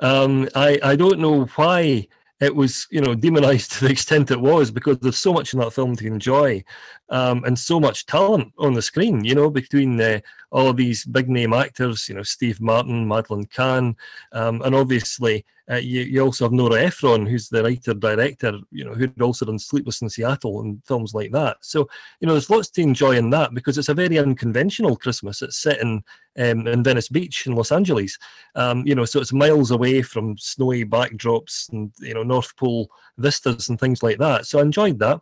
Um, 0.00 0.48
I 0.54 0.78
I 0.82 0.96
don't 0.96 1.20
know 1.20 1.44
why 1.56 2.06
it 2.40 2.54
was 2.54 2.86
you 2.90 3.00
know 3.00 3.14
demonized 3.14 3.72
to 3.78 3.84
the 3.84 3.90
extent 3.90 4.30
it 4.30 4.40
was 4.40 4.70
because 4.70 4.98
there's 4.98 5.18
so 5.18 5.32
much 5.32 5.52
in 5.52 5.60
that 5.60 5.72
film 5.72 5.96
to 5.96 6.06
enjoy 6.06 6.62
um, 7.10 7.44
and 7.44 7.58
so 7.58 7.78
much 7.78 8.06
talent 8.06 8.52
on 8.58 8.74
the 8.74 8.82
screen 8.82 9.24
you 9.24 9.34
know 9.34 9.50
between 9.50 10.00
uh, 10.00 10.20
all 10.50 10.68
of 10.68 10.76
these 10.76 11.04
big 11.04 11.28
name 11.28 11.52
actors 11.52 12.08
you 12.08 12.14
know 12.14 12.22
steve 12.22 12.60
martin 12.60 13.06
madeline 13.06 13.46
kahn 13.46 13.96
um, 14.32 14.60
and 14.62 14.74
obviously 14.74 15.44
uh, 15.70 15.76
you, 15.76 16.02
you 16.02 16.20
also 16.20 16.44
have 16.44 16.52
nora 16.52 16.82
ephron 16.82 17.24
who's 17.24 17.48
the 17.48 17.62
writer 17.62 17.94
director 17.94 18.58
you 18.70 18.84
know 18.84 18.92
who'd 18.92 19.22
also 19.22 19.46
done 19.46 19.58
sleepless 19.58 20.02
in 20.02 20.08
seattle 20.08 20.60
and 20.60 20.82
films 20.84 21.14
like 21.14 21.30
that 21.32 21.56
so 21.60 21.88
you 22.20 22.26
know 22.26 22.34
there's 22.34 22.50
lots 22.50 22.68
to 22.68 22.82
enjoy 22.82 23.16
in 23.16 23.30
that 23.30 23.54
because 23.54 23.78
it's 23.78 23.88
a 23.88 23.94
very 23.94 24.18
unconventional 24.18 24.96
christmas 24.96 25.40
it's 25.40 25.58
set 25.58 25.80
in 25.80 26.02
um, 26.38 26.66
in 26.66 26.82
venice 26.82 27.08
beach 27.08 27.46
in 27.46 27.54
los 27.54 27.72
angeles 27.72 28.18
um, 28.56 28.86
you 28.86 28.94
know 28.94 29.04
so 29.04 29.20
it's 29.20 29.32
miles 29.32 29.70
away 29.70 30.02
from 30.02 30.36
snowy 30.36 30.84
backdrops 30.84 31.72
and 31.72 31.92
you 32.00 32.14
know 32.14 32.22
North 32.22 32.56
Pole 32.56 32.90
vistas 33.18 33.68
and 33.68 33.78
things 33.78 34.02
like 34.02 34.18
that. 34.18 34.46
So 34.46 34.58
I 34.58 34.62
enjoyed 34.62 34.98
that. 34.98 35.20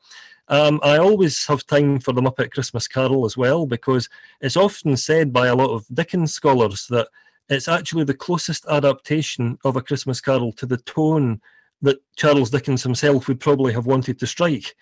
Um, 0.49 0.81
I 0.83 0.99
always 0.99 1.47
have 1.47 1.67
time 1.67 2.01
for 2.01 2.13
the 2.13 2.21
Muppet 2.21 2.51
Christmas 2.51 2.89
Carol 2.89 3.25
as 3.25 3.37
well 3.37 3.67
because 3.67 4.09
it's 4.41 4.57
often 4.57 4.97
said 4.97 5.33
by 5.33 5.47
a 5.49 5.55
lot 5.55 5.71
of 5.71 5.87
Dickens 5.95 6.35
scholars 6.35 6.87
that 6.91 7.09
it's 7.49 7.69
actually 7.69 8.05
the 8.05 8.15
closest 8.15 8.67
adaptation 8.67 9.59
of 9.65 9.77
a 9.77 9.83
Christmas 9.83 10.21
Carol 10.21 10.53
to 10.53 10.67
the 10.67 10.79
tone 10.79 11.41
that 11.83 11.99
Charles 12.17 12.51
Dickens 12.51 12.83
himself 12.83 13.27
would 13.27 13.41
probably 13.41 13.73
have 13.73 13.87
wanted 13.87 14.19
to 14.21 14.27
strike. 14.27 14.75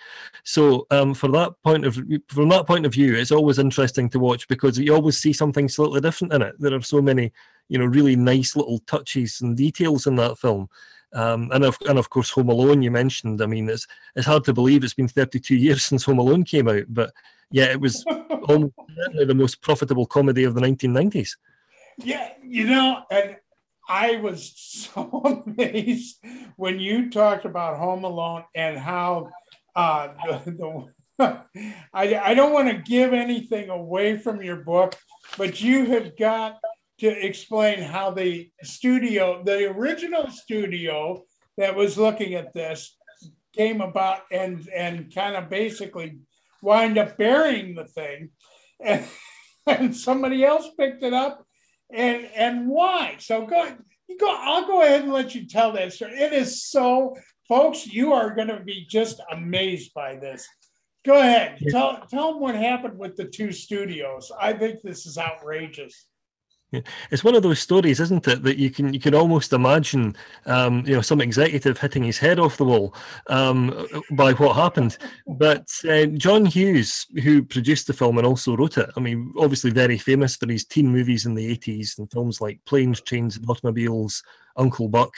So, 0.45 0.87
um, 0.90 1.14
for 1.14 1.29
that 1.29 1.55
point 1.64 1.87
of 1.87 1.99
from 2.29 2.49
that 2.50 2.67
point 2.67 2.85
of 2.87 2.93
view, 2.93 3.14
it's 3.14 3.33
always 3.33 3.59
interesting 3.59 4.09
to 4.11 4.19
watch 4.19 4.47
because 4.49 4.79
you 4.79 4.95
always 4.95 5.19
see 5.19 5.33
something 5.33 5.69
slightly 5.69 6.00
different 6.00 6.35
in 6.35 6.43
it. 6.43 6.55
There 6.59 6.75
are 6.75 6.83
so 6.83 7.00
many, 7.00 7.33
you 7.69 7.79
know, 7.79 7.87
really 7.87 8.17
nice 8.17 8.55
little 8.55 8.79
touches 8.81 9.40
and 9.40 9.57
details 9.57 10.07
in 10.07 10.17
that 10.17 10.38
film. 10.38 10.69
Um, 11.12 11.50
and 11.52 11.64
of 11.64 11.76
and 11.88 11.99
of 11.99 12.11
course, 12.11 12.31
Home 12.31 12.50
Alone 12.50 12.83
you 12.83 12.90
mentioned. 12.90 13.43
I 13.43 13.47
mean, 13.47 13.69
it's 13.69 13.87
it's 14.14 14.26
hard 14.26 14.45
to 14.45 14.52
believe 14.52 14.85
it's 14.85 14.95
been 14.95 15.09
32 15.09 15.57
years 15.57 15.85
since 15.87 16.05
Home 16.05 16.19
Alone 16.19 16.45
came 16.45 16.69
out, 16.69 16.85
but 16.88 17.12
yeah, 17.50 17.64
it 17.64 17.81
was 17.81 18.05
almost 18.49 18.75
the 19.26 19.35
most 19.35 19.61
profitable 19.62 20.07
comedy 20.07 20.45
of 20.45 20.55
the 20.55 20.61
1990s. 20.61 21.31
Yeah, 21.99 22.33
you 22.43 22.67
know, 22.67 23.03
and 23.11 23.37
I 23.89 24.17
was 24.17 24.53
so 24.57 25.45
amazed 25.47 26.19
when 26.57 26.79
you 26.79 27.11
talked 27.11 27.45
about 27.45 27.79
Home 27.79 28.05
Alone 28.05 28.45
and 28.55 28.79
how 28.79 29.31
uh, 29.75 30.09
the, 30.25 30.51
the 30.51 30.87
I, 31.93 32.17
I 32.17 32.35
don't 32.35 32.53
want 32.53 32.69
to 32.69 32.83
give 32.91 33.13
anything 33.13 33.69
away 33.69 34.17
from 34.17 34.43
your 34.43 34.57
book, 34.57 34.95
but 35.37 35.61
you 35.61 35.85
have 35.87 36.17
got 36.17 36.59
to 37.01 37.09
explain 37.09 37.83
how 37.83 38.11
the 38.11 38.51
studio, 38.63 39.43
the 39.45 39.71
original 39.71 40.31
studio 40.31 41.23
that 41.59 41.75
was 41.75 41.99
looking 41.99 42.35
at 42.35 42.53
this, 42.55 42.97
came 43.55 43.81
about 43.81 44.21
and 44.31 44.69
and 44.69 45.13
kind 45.13 45.35
of 45.35 45.51
basically 45.51 46.19
wind 46.63 46.97
up 46.99 47.17
burying 47.17 47.75
the 47.75 47.85
thing, 47.85 48.31
and 48.83 49.05
and 49.67 49.97
somebody 49.97 50.45
else 50.45 50.69
picked 50.79 51.03
it 51.03 51.13
up, 51.13 51.45
and 51.93 52.27
and 52.35 52.69
why? 52.69 53.17
So 53.19 53.47
go 53.47 53.77
you 54.11 54.19
go. 54.19 54.29
I'll 54.29 54.67
go 54.67 54.83
ahead 54.83 55.03
and 55.03 55.13
let 55.13 55.35
you 55.35 55.47
tell 55.47 55.73
that 55.73 55.93
story. 55.93 56.19
It 56.19 56.33
is 56.33 56.65
so, 56.65 57.17
folks. 57.49 57.87
You 57.87 58.13
are 58.13 58.35
going 58.35 58.49
to 58.49 58.61
be 58.61 58.85
just 58.91 59.23
amazed 59.31 59.95
by 59.95 60.17
this. 60.17 60.47
Go 61.07 61.19
ahead. 61.19 61.59
Tell 61.71 62.05
tell 62.11 62.33
them 62.33 62.43
what 62.43 62.57
happened 62.57 62.99
with 62.99 63.17
the 63.17 63.25
two 63.25 63.53
studios. 63.53 64.31
I 64.39 64.53
think 64.53 64.83
this 64.83 65.07
is 65.07 65.17
outrageous. 65.17 66.07
It's 67.11 67.25
one 67.25 67.35
of 67.35 67.43
those 67.43 67.59
stories, 67.59 68.00
isn't 68.00 68.29
it, 68.29 68.43
that 68.45 68.57
you 68.57 68.71
can 68.71 68.95
you 68.95 69.00
can 69.00 69.15
almost 69.15 69.53
imagine, 69.53 70.15
um, 70.47 70.85
you 70.87 70.95
know, 70.95 71.00
some 71.00 71.21
executive 71.21 71.79
hitting 71.79 72.05
his 72.05 72.19
head 72.19 72.39
off 72.39 72.57
the 72.57 72.65
wall 72.65 72.95
um, 73.27 73.87
by 74.12 74.33
what 74.35 74.57
happened. 74.57 74.97
But 75.27 75.69
uh, 75.89 76.07
John 76.07 76.45
Hughes, 76.45 77.07
who 77.23 77.43
produced 77.43 77.87
the 77.87 77.93
film 77.93 78.19
and 78.19 78.27
also 78.27 78.57
wrote 78.57 78.79
it, 78.79 78.89
I 78.97 79.00
mean, 79.00 79.33
obviously 79.39 79.71
very 79.71 79.99
famous 79.99 80.37
for 80.37 80.50
his 80.50 80.65
teen 80.65 80.89
movies 80.89 81.27
in 81.27 81.35
the 81.35 81.47
eighties 81.47 81.97
and 81.99 82.11
films 82.11 82.41
like 82.41 82.61
Planes, 82.67 83.00
Trains, 83.00 83.37
and 83.37 83.49
Automobiles, 83.49 84.23
Uncle 84.57 84.89
Buck, 84.89 85.15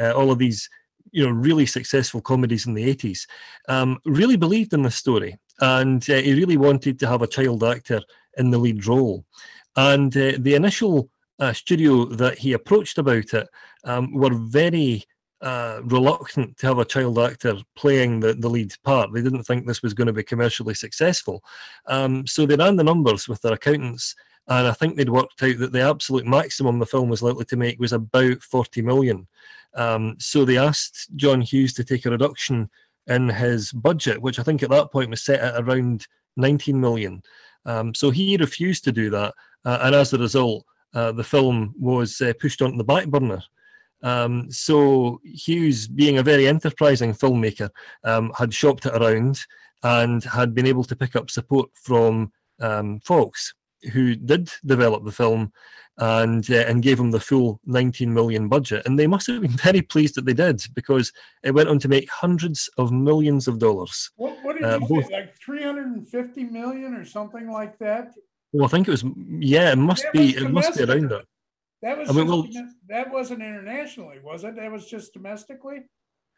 uh, 0.00 0.12
all 0.12 0.30
of 0.30 0.38
these 0.38 0.68
you 1.12 1.24
know 1.24 1.32
really 1.32 1.66
successful 1.66 2.20
comedies 2.20 2.66
in 2.66 2.74
the 2.74 2.94
80s, 2.94 3.26
um, 3.68 3.98
really 4.04 4.36
believed 4.36 4.72
in 4.72 4.82
this 4.82 4.96
story, 4.96 5.38
and 5.60 6.08
uh, 6.10 6.14
he 6.16 6.34
really 6.34 6.56
wanted 6.56 6.98
to 6.98 7.06
have 7.06 7.22
a 7.22 7.26
child 7.26 7.62
actor 7.62 8.00
in 8.36 8.50
the 8.50 8.58
lead 8.58 8.86
role. 8.86 9.24
And 9.76 10.16
uh, 10.16 10.32
the 10.38 10.54
initial 10.54 11.08
uh, 11.38 11.52
studio 11.52 12.04
that 12.04 12.38
he 12.38 12.52
approached 12.52 12.98
about 12.98 13.34
it 13.34 13.48
um, 13.84 14.12
were 14.12 14.34
very 14.34 15.04
uh, 15.40 15.80
reluctant 15.84 16.56
to 16.56 16.66
have 16.66 16.78
a 16.78 16.84
child 16.84 17.18
actor 17.18 17.56
playing 17.76 18.20
the, 18.20 18.34
the 18.34 18.48
lead 18.48 18.74
part. 18.82 19.12
They 19.12 19.22
didn't 19.22 19.42
think 19.42 19.66
this 19.66 19.82
was 19.82 19.92
going 19.92 20.06
to 20.06 20.12
be 20.12 20.22
commercially 20.22 20.74
successful. 20.74 21.44
Um, 21.86 22.26
so 22.26 22.46
they 22.46 22.56
ran 22.56 22.76
the 22.76 22.84
numbers 22.84 23.28
with 23.28 23.42
their 23.42 23.52
accountants, 23.52 24.14
and 24.48 24.66
I 24.66 24.72
think 24.72 24.96
they'd 24.96 25.10
worked 25.10 25.42
out 25.42 25.58
that 25.58 25.72
the 25.72 25.82
absolute 25.82 26.26
maximum 26.26 26.78
the 26.78 26.86
film 26.86 27.08
was 27.08 27.22
likely 27.22 27.44
to 27.46 27.56
make 27.56 27.78
was 27.78 27.92
about 27.92 28.42
40 28.42 28.82
million. 28.82 29.26
Um, 29.74 30.16
so 30.18 30.44
they 30.44 30.56
asked 30.56 31.14
John 31.16 31.40
Hughes 31.40 31.74
to 31.74 31.84
take 31.84 32.06
a 32.06 32.10
reduction 32.10 32.70
in 33.06 33.28
his 33.28 33.72
budget, 33.72 34.20
which 34.22 34.38
I 34.38 34.42
think 34.42 34.62
at 34.62 34.70
that 34.70 34.92
point 34.92 35.10
was 35.10 35.22
set 35.22 35.40
at 35.40 35.62
around 35.62 36.06
19 36.36 36.80
million. 36.80 37.22
Um, 37.66 37.94
so 37.94 38.10
he 38.10 38.36
refused 38.36 38.84
to 38.84 38.92
do 38.92 39.10
that, 39.10 39.34
and 39.64 39.94
as 39.94 40.12
a 40.12 40.18
result, 40.18 40.64
uh, 40.94 41.12
the 41.12 41.24
film 41.24 41.74
was 41.78 42.20
uh, 42.20 42.32
pushed 42.40 42.62
onto 42.62 42.76
the 42.76 42.84
back 42.84 43.06
burner. 43.06 43.42
Um, 44.02 44.50
so 44.50 45.20
Hughes, 45.24 45.88
being 45.88 46.18
a 46.18 46.22
very 46.22 46.46
enterprising 46.46 47.14
filmmaker, 47.14 47.70
um, 48.04 48.32
had 48.36 48.52
shopped 48.52 48.86
it 48.86 48.94
around 48.94 49.40
and 49.82 50.22
had 50.24 50.54
been 50.54 50.66
able 50.66 50.84
to 50.84 50.96
pick 50.96 51.16
up 51.16 51.30
support 51.30 51.70
from 51.74 52.30
um, 52.60 53.00
Fox, 53.00 53.54
who 53.92 54.14
did 54.14 54.50
develop 54.66 55.04
the 55.04 55.12
film 55.12 55.52
and 55.98 56.50
uh, 56.50 56.64
and 56.66 56.82
gave 56.82 56.98
him 56.98 57.10
the 57.10 57.20
full 57.20 57.60
19 57.66 58.12
million 58.12 58.48
budget. 58.48 58.84
And 58.84 58.98
they 58.98 59.06
must 59.06 59.26
have 59.28 59.40
been 59.40 59.50
very 59.56 59.82
pleased 59.82 60.16
that 60.16 60.26
they 60.26 60.34
did 60.34 60.62
because 60.74 61.12
it 61.42 61.52
went 61.52 61.68
on 61.68 61.78
to 61.80 61.88
make 61.88 62.10
hundreds 62.10 62.68
of 62.78 62.92
millions 62.92 63.48
of 63.48 63.58
dollars. 63.58 64.10
What, 64.16 64.36
what 64.42 64.56
did 64.56 64.64
uh, 64.64 64.78
you 64.80 64.88
both, 64.88 65.06
say, 65.06 65.14
like 65.14 65.36
350 65.38 66.44
million 66.44 66.94
or 66.94 67.04
something 67.04 67.48
like 67.50 67.78
that? 67.78 68.12
Well, 68.54 68.66
I 68.66 68.68
think 68.68 68.86
it 68.86 68.92
was. 68.92 69.04
Yeah, 69.40 69.72
it 69.72 69.78
must 69.78 70.06
be. 70.12 70.36
It 70.36 70.48
must 70.48 70.78
be 70.78 70.84
around 70.84 71.10
that. 71.10 71.24
That 71.82 71.98
was. 71.98 72.08
I 72.08 72.12
mean, 72.12 72.28
well, 72.28 72.46
that 72.88 73.10
wasn't 73.10 73.42
internationally, 73.42 74.20
was 74.22 74.44
it? 74.44 74.54
That 74.54 74.70
was 74.70 74.86
just 74.86 75.12
domestically. 75.12 75.82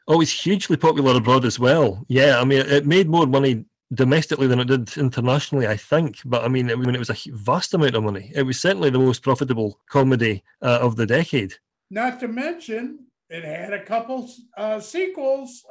Oh, 0.08 0.22
it's 0.22 0.32
hugely 0.32 0.78
popular 0.78 1.14
abroad 1.14 1.44
as 1.44 1.58
well. 1.58 2.06
Yeah, 2.08 2.40
I 2.40 2.44
mean, 2.44 2.60
it 2.60 2.86
made 2.86 3.10
more 3.10 3.26
money 3.26 3.66
domestically 3.92 4.46
than 4.46 4.60
it 4.60 4.64
did 4.64 4.96
internationally, 4.96 5.66
I 5.66 5.76
think. 5.76 6.20
But 6.24 6.42
I 6.42 6.48
mean, 6.48 6.70
it, 6.70 6.78
it 6.78 6.98
was 6.98 7.10
a 7.10 7.16
vast 7.32 7.74
amount 7.74 7.94
of 7.94 8.04
money. 8.04 8.32
It 8.34 8.44
was 8.44 8.58
certainly 8.58 8.88
the 8.88 8.98
most 8.98 9.22
profitable 9.22 9.78
comedy 9.90 10.42
uh, 10.62 10.78
of 10.80 10.96
the 10.96 11.04
decade. 11.04 11.52
Not 11.90 12.18
to 12.20 12.28
mention, 12.28 13.00
it 13.28 13.44
had 13.44 13.74
a 13.74 13.84
couple 13.84 14.30
uh, 14.56 14.80
sequels. 14.80 15.66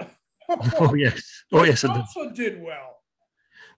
oh 0.79 0.93
yes, 0.93 1.43
oh 1.51 1.63
yes, 1.63 1.83
it 1.83 1.89
also 1.89 2.29
did 2.29 2.61
well. 2.61 2.94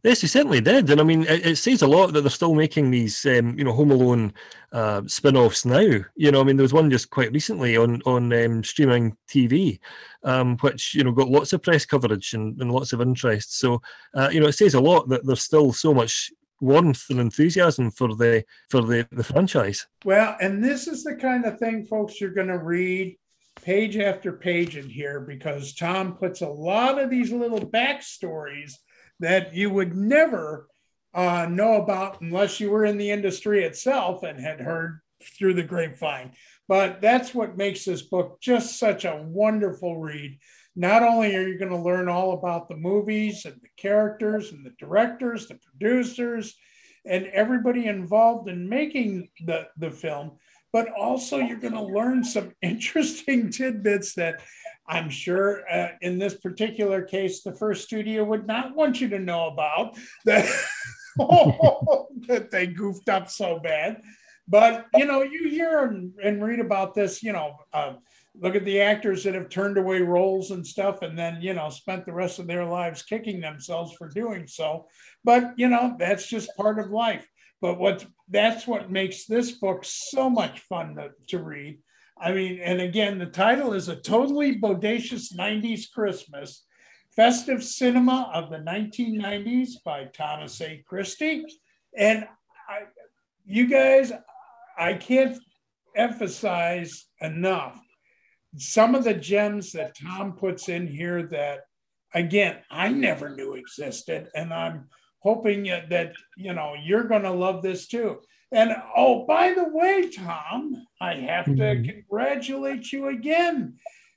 Yes, 0.03 0.21
he 0.21 0.27
certainly 0.27 0.62
did, 0.62 0.89
and 0.89 1.01
I 1.01 1.03
mean, 1.03 1.23
it, 1.23 1.45
it 1.45 1.55
says 1.57 1.81
a 1.81 1.88
lot 1.88 2.13
that 2.13 2.21
they're 2.21 2.29
still 2.29 2.53
making 2.53 2.91
these, 2.91 3.25
um, 3.25 3.57
you 3.57 3.63
know, 3.63 3.73
Home 3.73 3.91
Alone 3.91 4.31
uh, 4.71 5.01
spin-offs 5.07 5.65
now. 5.65 5.99
You 6.15 6.31
know, 6.31 6.39
I 6.39 6.43
mean, 6.43 6.55
there 6.55 6.63
was 6.63 6.73
one 6.73 6.91
just 6.91 7.10
quite 7.10 7.31
recently 7.33 7.77
on 7.77 8.01
on 8.05 8.31
um, 8.31 8.63
streaming 8.63 9.17
TV, 9.27 9.79
um, 10.23 10.57
which 10.57 10.93
you 10.93 11.03
know 11.03 11.12
got 11.12 11.29
lots 11.29 11.51
of 11.51 11.63
press 11.63 11.86
coverage 11.86 12.33
and, 12.33 12.62
and 12.62 12.71
lots 12.71 12.93
of 12.93 13.01
interest. 13.01 13.57
So, 13.60 13.81
uh, 14.13 14.29
you 14.31 14.39
know, 14.39 14.47
it 14.47 14.53
says 14.53 14.75
a 14.75 14.79
lot 14.79 15.10
that 15.10 15.25
there's 15.25 15.43
still 15.43 15.73
so 15.73 15.93
much 15.93 16.31
warmth 16.62 17.10
and 17.10 17.19
enthusiasm 17.19 17.91
for 17.91 18.15
the 18.15 18.43
for 18.69 18.81
the 18.81 19.07
the 19.12 19.23
franchise. 19.23 19.88
Well, 20.05 20.38
and 20.39 20.63
this 20.63 20.88
is 20.88 21.03
the 21.03 21.15
kind 21.15 21.45
of 21.45 21.57
thing, 21.57 21.86
folks, 21.86 22.21
you're 22.21 22.29
going 22.31 22.47
to 22.47 22.60
read 22.60 23.17
page 23.63 23.97
after 23.97 24.33
page 24.33 24.77
in 24.77 24.88
here 24.89 25.19
because 25.19 25.73
Tom 25.73 26.15
puts 26.15 26.41
a 26.41 26.47
lot 26.47 26.99
of 26.99 27.10
these 27.10 27.31
little 27.31 27.60
backstories 27.60 28.73
that 29.19 29.53
you 29.53 29.69
would 29.69 29.95
never 29.95 30.67
uh, 31.13 31.47
know 31.49 31.82
about 31.82 32.21
unless 32.21 32.60
you 32.60 32.69
were 32.69 32.86
in 32.86 32.97
the 32.97 33.10
industry 33.10 33.63
itself 33.63 34.23
and 34.23 34.39
had 34.39 34.60
heard 34.60 34.99
through 35.23 35.53
the 35.53 35.63
grapevine. 35.63 36.32
But 36.67 37.01
that's 37.01 37.34
what 37.34 37.58
makes 37.58 37.86
this 37.86 38.03
book 38.03 38.39
just 38.41 38.77
such 38.77 39.06
a 39.06 39.23
wonderful 39.25 39.97
read. 39.99 40.38
Not 40.75 41.01
only 41.01 41.36
are 41.36 41.47
you 41.47 41.58
going 41.58 41.71
to 41.71 41.77
learn 41.77 42.08
all 42.08 42.34
about 42.34 42.69
the 42.69 42.75
movies 42.75 43.45
and 43.45 43.56
the 43.56 43.69
characters 43.77 44.51
and 44.51 44.65
the 44.65 44.73
directors, 44.77 45.47
the 45.47 45.56
producers, 45.56 46.56
and 47.03 47.25
everybody 47.27 47.88
involved 47.88 48.49
in 48.49 48.69
making 48.69 49.30
the, 49.45 49.67
the 49.77 49.89
film, 49.89 50.38
but 50.77 50.93
also 50.93 51.37
you're 51.37 51.57
going 51.57 51.73
to 51.73 51.81
learn 51.81 52.23
some 52.23 52.51
interesting 52.61 53.49
tidbits 53.49 54.13
that 54.13 54.43
I'm 54.87 55.09
sure 55.09 55.67
uh, 55.67 55.93
in 56.01 56.19
this 56.19 56.35
particular 56.35 57.01
case, 57.01 57.41
the 57.41 57.55
first 57.55 57.85
studio 57.85 58.23
would 58.23 58.45
not 58.45 58.75
want 58.75 59.01
you 59.01 59.09
to 59.09 59.17
know 59.17 59.47
about 59.47 59.97
that, 60.25 60.45
that 61.17 62.49
they 62.51 62.67
goofed 62.67 63.09
up 63.09 63.27
so 63.27 63.57
bad. 63.57 64.03
But, 64.47 64.85
you 64.93 65.05
know, 65.05 65.23
you 65.23 65.49
hear 65.49 65.85
and, 65.85 66.13
and 66.23 66.45
read 66.45 66.59
about 66.59 66.93
this, 66.93 67.23
you 67.23 67.33
know, 67.33 67.55
uh, 67.73 67.93
look 68.39 68.55
at 68.55 68.63
the 68.63 68.79
actors 68.79 69.23
that 69.23 69.33
have 69.33 69.49
turned 69.49 69.79
away 69.79 70.01
roles 70.01 70.51
and 70.51 70.65
stuff 70.65 71.01
and 71.01 71.17
then, 71.17 71.41
you 71.41 71.55
know, 71.55 71.69
spent 71.69 72.05
the 72.05 72.13
rest 72.13 72.37
of 72.37 72.45
their 72.45 72.65
lives 72.65 73.01
kicking 73.01 73.41
themselves 73.41 73.93
for 73.93 74.09
doing 74.09 74.45
so. 74.45 74.85
But, 75.23 75.55
you 75.57 75.69
know, 75.69 75.95
that's 75.97 76.27
just 76.27 76.55
part 76.55 76.77
of 76.77 76.91
life. 76.91 77.27
But 77.62 77.80
what 77.80 78.06
that's 78.30 78.67
what 78.67 78.91
makes 78.91 79.26
this 79.26 79.52
book 79.52 79.84
so 79.84 80.30
much 80.30 80.60
fun 80.62 80.96
to, 80.96 81.12
to 81.30 81.43
read 81.43 81.80
I 82.20 82.32
mean, 82.32 82.60
and 82.63 82.82
again, 82.82 83.20
the 83.20 83.28
title 83.28 83.74
is 83.74 83.89
A 83.89 83.96
Totally 83.96 84.60
Bodacious 84.60 85.34
90s 85.36 85.91
Christmas 85.91 86.65
Festive 87.15 87.63
Cinema 87.63 88.32
of 88.34 88.50
the 88.50 88.58
1990s 88.58 89.84
by 89.84 90.06
Thomas 90.06 90.60
A. 90.62 90.84
Christie. 90.88 91.46
And 91.96 92.28
I, 92.67 92.84
you 93.46 93.67
guys, 93.67 94.12
I 94.78 94.93
can't 94.93 95.38
emphasize 95.96 97.06
enough 97.22 97.80
some 98.56 98.96
of 98.96 99.04
the 99.04 99.13
gems 99.13 99.72
that 99.74 99.96
Tom 99.96 100.34
puts 100.34 100.70
in 100.70 100.88
here 100.88 101.28
that, 101.28 101.62
again, 102.13 102.58
I 102.72 102.89
never 102.89 103.36
knew 103.36 103.54
existed. 103.54 104.30
And 104.34 104.52
I'm 104.52 104.89
hoping 105.19 105.63
that, 105.63 106.13
you 106.38 106.53
know, 106.53 106.75
you're 106.82 107.03
going 107.03 107.23
to 107.23 107.32
love 107.32 107.62
this 107.62 107.88
too. 107.88 108.19
And 108.51 108.75
oh, 108.95 109.25
by 109.25 109.53
the 109.53 109.67
way, 109.67 110.10
Tom, 110.10 110.86
I 111.01 111.15
have 111.15 111.45
to 111.45 111.51
mm-hmm. 111.51 111.89
congratulate 111.89 112.91
you 112.91 113.10
again. 113.10 113.75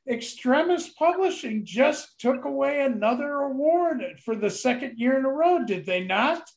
Extremis 0.08 0.90
Publishing 0.90 1.64
just 1.64 2.18
took 2.20 2.44
away 2.44 2.82
another 2.82 3.32
award 3.42 4.02
for 4.24 4.34
the 4.34 4.50
second 4.50 4.98
year 4.98 5.18
in 5.18 5.24
a 5.24 5.28
row, 5.28 5.64
did 5.64 5.84
they 5.84 6.04
not? 6.04 6.48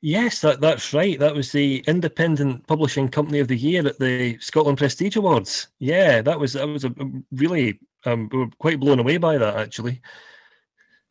Yes, 0.00 0.40
that, 0.40 0.60
that's 0.60 0.92
right. 0.92 1.18
That 1.18 1.34
was 1.34 1.52
the 1.52 1.84
Independent 1.86 2.66
Publishing 2.66 3.08
Company 3.08 3.38
of 3.38 3.46
the 3.46 3.56
Year 3.56 3.86
at 3.86 4.00
the 4.00 4.36
Scotland 4.38 4.78
Prestige 4.78 5.14
Awards. 5.14 5.68
Yeah, 5.78 6.22
that 6.22 6.38
was 6.38 6.54
that 6.54 6.66
was 6.66 6.84
a 6.84 6.92
really 7.30 7.78
um, 8.04 8.28
we 8.32 8.38
were 8.38 8.48
quite 8.58 8.80
blown 8.80 8.98
away 8.98 9.16
by 9.16 9.38
that 9.38 9.56
actually. 9.56 10.02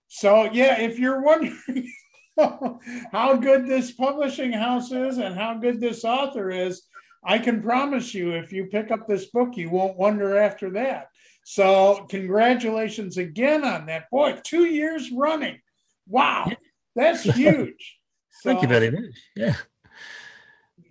So 0.10 0.43
yeah, 0.52 0.82
if 0.82 1.00
you're 1.00 1.21
wondering 1.21 1.58
how 3.12 3.36
good 3.36 3.67
this 3.67 3.91
publishing 3.91 4.52
house 4.52 4.91
is 4.91 5.17
and 5.17 5.36
how 5.36 5.56
good 5.56 5.80
this 5.80 6.04
author 6.04 6.50
is, 6.50 6.84
I 7.24 7.38
can 7.38 7.62
promise 7.62 8.13
you, 8.13 8.32
if 8.32 8.52
you 8.52 8.65
pick 8.65 8.89
up 8.91 9.08
this 9.08 9.26
book, 9.26 9.56
you 9.56 9.70
won't 9.70 9.98
wonder 9.98 10.38
after 10.38 10.72
that. 10.72 11.08
So, 11.44 12.06
congratulations 12.10 13.17
again 13.17 13.63
on 13.63 13.88
that. 13.88 14.10
Boy, 14.12 14.39
two 14.44 14.65
years 14.65 15.12
running. 15.12 15.60
Wow, 16.08 16.52
that's 16.96 17.24
huge. 17.36 17.98
So, 18.41 18.50
Thank 18.50 18.62
you 18.63 18.67
very 18.67 18.91
much. 18.91 19.15
Yeah. 19.36 19.56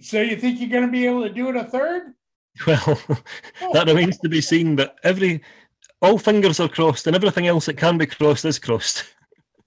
So, 0.00 0.20
you 0.20 0.36
think 0.36 0.60
you're 0.60 0.68
going 0.68 0.86
to 0.86 0.92
be 0.92 1.06
able 1.06 1.22
to 1.22 1.32
do 1.32 1.48
it 1.48 1.56
a 1.56 1.64
third? 1.64 2.14
Well, 2.66 3.00
that 3.72 3.86
remains 3.86 4.18
to 4.18 4.28
be 4.28 4.40
seen, 4.40 4.76
but 4.76 4.98
every 5.02 5.42
all 6.02 6.18
fingers 6.18 6.60
are 6.60 6.68
crossed 6.68 7.06
and 7.06 7.14
everything 7.14 7.46
else 7.46 7.66
that 7.66 7.76
can 7.76 7.98
be 7.98 8.06
crossed 8.06 8.44
is 8.44 8.58
crossed. 8.58 9.04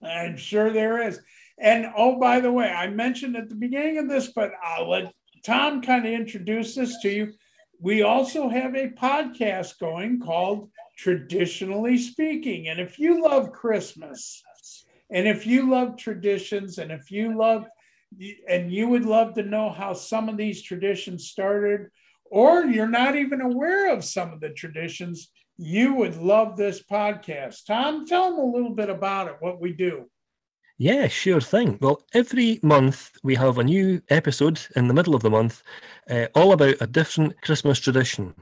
I'm 0.01 0.35
sure 0.35 0.71
there 0.71 1.01
is. 1.07 1.19
And 1.59 1.87
oh, 1.95 2.19
by 2.19 2.39
the 2.39 2.51
way, 2.51 2.67
I 2.69 2.87
mentioned 2.87 3.35
at 3.35 3.49
the 3.49 3.55
beginning 3.55 3.97
of 3.99 4.09
this, 4.09 4.31
but 4.33 4.51
I'll 4.63 4.89
let 4.89 5.13
Tom 5.45 5.81
kind 5.81 6.05
of 6.05 6.11
introduce 6.11 6.75
this 6.75 6.99
to 7.01 7.09
you. 7.09 7.33
We 7.79 8.01
also 8.01 8.49
have 8.49 8.75
a 8.75 8.89
podcast 8.89 9.77
going 9.79 10.19
called 10.19 10.71
Traditionally 10.97 11.97
Speaking. 11.97 12.69
And 12.69 12.79
if 12.79 12.97
you 12.97 13.23
love 13.23 13.51
Christmas, 13.51 14.41
and 15.09 15.27
if 15.27 15.45
you 15.45 15.69
love 15.69 15.97
traditions, 15.97 16.77
and 16.77 16.91
if 16.91 17.11
you 17.11 17.37
love, 17.37 17.65
and 18.47 18.71
you 18.71 18.87
would 18.87 19.05
love 19.05 19.33
to 19.35 19.43
know 19.43 19.69
how 19.69 19.93
some 19.93 20.29
of 20.29 20.37
these 20.37 20.61
traditions 20.61 21.27
started, 21.27 21.89
or 22.25 22.65
you're 22.65 22.87
not 22.87 23.15
even 23.15 23.41
aware 23.41 23.93
of 23.93 24.03
some 24.03 24.33
of 24.33 24.39
the 24.39 24.49
traditions, 24.49 25.29
you 25.57 25.93
would 25.93 26.15
love 26.15 26.57
this 26.57 26.81
podcast. 26.81 27.65
Tom, 27.67 28.05
tell 28.07 28.31
them 28.31 28.39
a 28.39 28.51
little 28.51 28.73
bit 28.73 28.89
about 28.89 29.27
it, 29.27 29.35
what 29.39 29.61
we 29.61 29.71
do. 29.71 30.09
Yeah, 30.83 31.07
sure 31.07 31.39
thing. 31.39 31.77
Well, 31.79 32.03
every 32.13 32.59
month 32.61 33.11
we 33.23 33.35
have 33.35 33.57
a 33.57 33.63
new 33.63 34.01
episode 34.09 34.59
in 34.75 34.89
the 34.89 34.93
middle 34.93 35.15
of 35.15 35.21
the 35.21 35.29
month, 35.29 35.63
uh, 36.09 36.25
all 36.35 36.51
about 36.51 36.75
a 36.81 36.87
different 36.87 37.41
Christmas 37.41 37.79
tradition. 37.79 38.35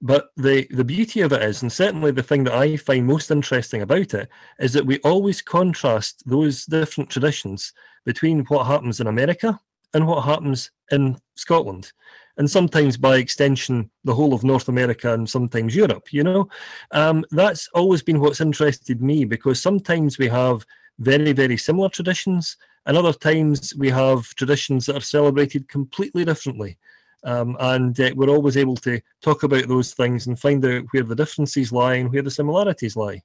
But 0.00 0.30
the, 0.38 0.66
the 0.70 0.84
beauty 0.84 1.20
of 1.20 1.34
it 1.34 1.42
is, 1.42 1.60
and 1.60 1.70
certainly 1.70 2.10
the 2.10 2.22
thing 2.22 2.44
that 2.44 2.54
I 2.54 2.78
find 2.78 3.06
most 3.06 3.30
interesting 3.30 3.82
about 3.82 4.14
it, 4.14 4.30
is 4.58 4.72
that 4.72 4.86
we 4.86 5.00
always 5.00 5.42
contrast 5.42 6.22
those 6.26 6.64
different 6.64 7.10
traditions 7.10 7.74
between 8.06 8.46
what 8.46 8.66
happens 8.66 9.00
in 9.00 9.06
America 9.06 9.60
and 9.92 10.06
what 10.06 10.24
happens 10.24 10.70
in 10.92 11.18
Scotland. 11.36 11.92
And 12.38 12.50
sometimes, 12.50 12.96
by 12.96 13.18
extension, 13.18 13.90
the 14.04 14.14
whole 14.14 14.32
of 14.32 14.44
North 14.44 14.68
America 14.68 15.12
and 15.12 15.28
sometimes 15.28 15.76
Europe, 15.76 16.10
you 16.10 16.24
know. 16.24 16.48
Um, 16.92 17.22
that's 17.32 17.68
always 17.74 18.02
been 18.02 18.18
what's 18.18 18.40
interested 18.40 19.02
me 19.02 19.26
because 19.26 19.60
sometimes 19.60 20.16
we 20.16 20.28
have 20.28 20.64
very, 20.98 21.32
very 21.32 21.56
similar 21.56 21.88
traditions, 21.88 22.56
and 22.86 22.96
other 22.96 23.12
times 23.12 23.74
we 23.76 23.90
have 23.90 24.22
traditions 24.34 24.86
that 24.86 24.96
are 24.96 25.00
celebrated 25.00 25.68
completely 25.68 26.24
differently. 26.24 26.78
Um, 27.24 27.56
and 27.60 27.98
uh, 28.00 28.10
we're 28.16 28.30
always 28.30 28.56
able 28.56 28.74
to 28.76 29.00
talk 29.20 29.44
about 29.44 29.68
those 29.68 29.94
things 29.94 30.26
and 30.26 30.38
find 30.38 30.64
out 30.64 30.84
where 30.90 31.04
the 31.04 31.14
differences 31.14 31.70
lie 31.70 31.94
and 31.94 32.12
where 32.12 32.22
the 32.22 32.30
similarities 32.30 32.96
lie. 32.96 33.22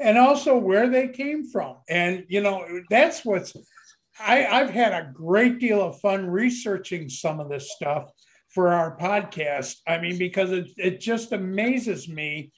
And 0.00 0.18
also 0.18 0.56
where 0.56 0.88
they 0.88 1.06
came 1.08 1.44
from. 1.46 1.76
And, 1.88 2.24
you 2.28 2.40
know, 2.40 2.66
that's 2.90 3.24
what's, 3.24 3.54
I, 4.18 4.46
I've 4.46 4.70
had 4.70 4.92
a 4.92 5.12
great 5.12 5.60
deal 5.60 5.80
of 5.80 6.00
fun 6.00 6.28
researching 6.28 7.08
some 7.08 7.38
of 7.38 7.48
this 7.48 7.72
stuff 7.72 8.10
for 8.48 8.68
our 8.68 8.96
podcast. 8.96 9.76
I 9.86 9.98
mean, 9.98 10.18
because 10.18 10.50
it, 10.50 10.70
it 10.76 11.00
just 11.00 11.30
amazes 11.30 12.08
me 12.08 12.50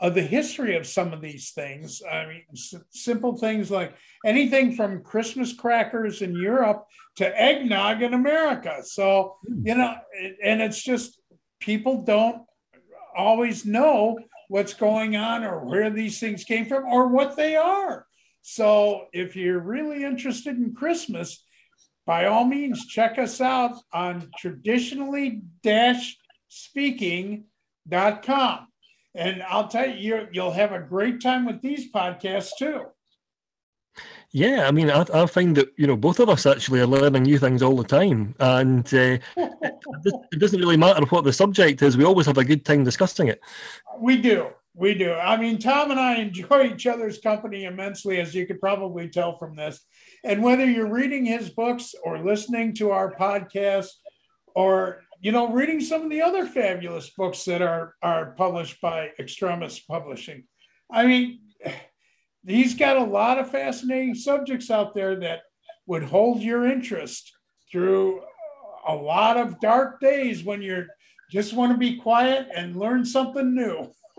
of 0.00 0.14
the 0.14 0.22
history 0.22 0.76
of 0.76 0.86
some 0.86 1.12
of 1.12 1.20
these 1.20 1.50
things. 1.50 2.02
I 2.10 2.26
mean, 2.26 2.42
s- 2.52 2.74
simple 2.90 3.36
things 3.36 3.70
like 3.70 3.94
anything 4.24 4.74
from 4.74 5.02
Christmas 5.02 5.52
crackers 5.52 6.22
in 6.22 6.34
Europe 6.34 6.86
to 7.16 7.40
eggnog 7.40 8.02
in 8.02 8.14
America. 8.14 8.82
So, 8.82 9.36
hmm. 9.46 9.66
you 9.66 9.74
know, 9.74 9.96
it, 10.12 10.36
and 10.42 10.62
it's 10.62 10.82
just 10.82 11.20
people 11.60 12.02
don't 12.02 12.42
always 13.14 13.66
know 13.66 14.18
what's 14.48 14.74
going 14.74 15.16
on 15.16 15.44
or 15.44 15.64
where 15.64 15.90
these 15.90 16.18
things 16.18 16.44
came 16.44 16.66
from 16.66 16.84
or 16.86 17.08
what 17.08 17.36
they 17.36 17.56
are. 17.56 18.06
So, 18.42 19.06
if 19.12 19.36
you're 19.36 19.60
really 19.60 20.02
interested 20.02 20.56
in 20.56 20.74
Christmas, 20.74 21.44
by 22.06 22.24
all 22.26 22.46
means, 22.46 22.86
check 22.86 23.18
us 23.18 23.40
out 23.40 23.76
on 23.92 24.30
traditionally 24.38 25.42
speaking.com. 26.48 27.46
And 29.14 29.42
I'll 29.42 29.68
tell 29.68 29.88
you, 29.88 30.28
you'll 30.32 30.52
have 30.52 30.72
a 30.72 30.80
great 30.80 31.20
time 31.20 31.44
with 31.44 31.60
these 31.60 31.90
podcasts 31.92 32.50
too. 32.58 32.86
Yeah, 34.32 34.68
I 34.68 34.70
mean, 34.70 34.90
I, 34.90 35.04
I 35.12 35.26
find 35.26 35.56
that 35.56 35.72
you 35.76 35.88
know 35.88 35.96
both 35.96 36.20
of 36.20 36.28
us 36.28 36.46
actually 36.46 36.80
are 36.80 36.86
learning 36.86 37.24
new 37.24 37.38
things 37.38 37.62
all 37.62 37.76
the 37.76 37.84
time, 37.84 38.34
and 38.38 38.86
uh, 38.94 39.18
it, 39.36 40.14
it 40.32 40.38
doesn't 40.38 40.60
really 40.60 40.76
matter 40.76 41.04
what 41.06 41.24
the 41.24 41.32
subject 41.32 41.82
is. 41.82 41.96
We 41.96 42.04
always 42.04 42.26
have 42.26 42.38
a 42.38 42.44
good 42.44 42.64
time 42.64 42.84
discussing 42.84 43.26
it. 43.26 43.40
We 43.98 44.22
do, 44.22 44.50
we 44.74 44.94
do. 44.94 45.14
I 45.14 45.36
mean, 45.36 45.58
Tom 45.58 45.90
and 45.90 45.98
I 45.98 46.16
enjoy 46.16 46.72
each 46.72 46.86
other's 46.86 47.18
company 47.18 47.64
immensely, 47.64 48.20
as 48.20 48.32
you 48.32 48.46
could 48.46 48.60
probably 48.60 49.08
tell 49.08 49.36
from 49.36 49.56
this. 49.56 49.80
And 50.22 50.44
whether 50.44 50.64
you're 50.64 50.92
reading 50.92 51.26
his 51.26 51.50
books 51.50 51.92
or 52.04 52.24
listening 52.24 52.74
to 52.76 52.92
our 52.92 53.12
podcast, 53.12 53.88
or 54.54 55.02
you 55.20 55.32
know, 55.32 55.52
reading 55.52 55.80
some 55.80 56.02
of 56.02 56.10
the 56.10 56.22
other 56.22 56.46
fabulous 56.46 57.10
books 57.10 57.44
that 57.44 57.62
are 57.62 57.94
are 58.02 58.32
published 58.32 58.80
by 58.80 59.10
Extremis 59.18 59.80
Publishing, 59.80 60.44
I 60.90 61.06
mean 61.06 61.40
he's 62.46 62.74
got 62.74 62.96
a 62.96 63.04
lot 63.04 63.38
of 63.38 63.50
fascinating 63.50 64.14
subjects 64.14 64.70
out 64.70 64.94
there 64.94 65.16
that 65.16 65.40
would 65.86 66.02
hold 66.02 66.42
your 66.42 66.66
interest 66.66 67.32
through 67.70 68.22
a 68.86 68.94
lot 68.94 69.36
of 69.36 69.60
dark 69.60 70.00
days 70.00 70.42
when 70.42 70.62
you're 70.62 70.86
just 71.30 71.52
want 71.52 71.70
to 71.72 71.78
be 71.78 71.96
quiet 71.96 72.48
and 72.56 72.76
learn 72.76 73.04
something 73.04 73.54
new. 73.54 73.92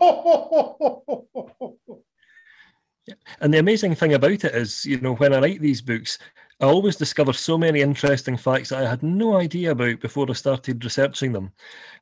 and 3.40 3.52
the 3.52 3.58
amazing 3.58 3.94
thing 3.94 4.14
about 4.14 4.30
it 4.30 4.44
is, 4.44 4.84
you 4.84 4.98
know, 5.00 5.14
when 5.16 5.34
I 5.34 5.40
write 5.40 5.60
these 5.60 5.82
books, 5.82 6.18
I 6.62 6.66
always 6.66 6.94
discover 6.94 7.32
so 7.32 7.58
many 7.58 7.80
interesting 7.80 8.36
facts 8.36 8.68
that 8.68 8.84
I 8.84 8.88
had 8.88 9.02
no 9.02 9.36
idea 9.36 9.72
about 9.72 9.98
before 9.98 10.26
I 10.30 10.34
started 10.34 10.84
researching 10.84 11.32
them. 11.32 11.50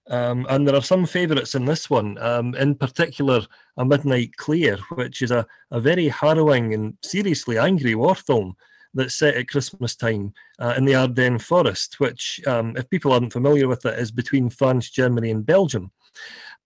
Um, 0.09 0.47
and 0.51 0.69
there 0.69 0.75
are 0.75 0.83
some 0.83 1.07
favourites 1.07 1.55
in 1.55 1.65
this 1.65 1.89
one, 1.89 2.19
um, 2.19 2.55
in 2.57 2.75
particular, 2.75 3.41
A 3.79 3.87
Midnight 3.87 4.37
Clear, 4.37 4.77
which 4.97 5.23
is 5.23 5.31
a, 5.31 5.47
a 5.71 5.81
very 5.81 6.09
harrowing 6.09 6.75
and 6.75 6.95
seriously 7.03 7.57
angry 7.57 7.95
war 7.95 8.15
film 8.15 8.55
that's 8.93 9.15
set 9.15 9.35
at 9.37 9.49
Christmas 9.49 9.97
time 9.97 10.35
uh, 10.59 10.75
in 10.77 10.85
the 10.85 10.95
Ardennes 10.95 11.43
forest, 11.43 11.99
which, 11.99 12.39
um, 12.47 12.77
if 12.77 12.91
people 12.91 13.13
aren't 13.13 13.33
familiar 13.33 13.67
with 13.67 13.87
it, 13.87 13.99
is 13.99 14.11
between 14.11 14.51
France, 14.51 14.91
Germany, 14.91 15.31
and 15.31 15.47
Belgium 15.47 15.91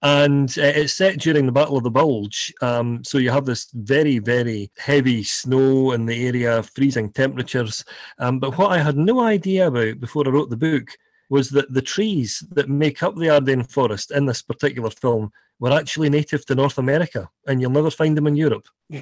and 0.05 0.51
uh, 0.59 0.63
it's 0.63 0.93
set 0.93 1.19
during 1.19 1.47
the 1.47 1.53
Battle 1.53 1.79
of 1.79 1.83
the 1.83 1.91
Bulge. 1.91 2.53
Um, 2.61 3.03
so 3.03 3.17
you 3.17 3.31
have 3.31 3.47
this 3.47 3.71
very, 3.73 4.19
very 4.19 4.71
heavy 4.77 5.25
snow 5.25 5.93
in 5.93 6.05
the 6.05 6.27
area, 6.27 6.63
freezing 6.63 7.11
temperatures. 7.11 7.83
Um, 8.19 8.39
but 8.39 8.59
what 8.59 8.71
I 8.71 8.79
had 8.79 8.99
no 8.99 9.21
idea 9.21 9.67
about 9.67 10.01
before 10.01 10.29
I 10.29 10.31
wrote 10.31 10.51
the 10.51 10.59
book 10.59 10.91
was 11.31 11.49
that 11.51 11.73
the 11.73 11.81
trees 11.81 12.45
that 12.53 12.69
make 12.69 13.03
up 13.03 13.17
the 13.17 13.31
Ardennes 13.31 13.73
forest 13.73 14.11
in 14.11 14.27
this 14.27 14.43
particular 14.43 14.91
film 14.91 15.33
were 15.59 15.73
actually 15.73 16.11
native 16.11 16.45
to 16.47 16.55
North 16.55 16.77
America, 16.77 17.31
and 17.47 17.63
you'll 17.63 17.71
never 17.71 17.91
find 17.91 18.15
them 18.15 18.27
in 18.27 18.37
Europe. 18.37 18.69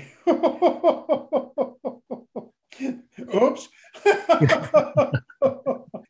Oops. 3.34 3.68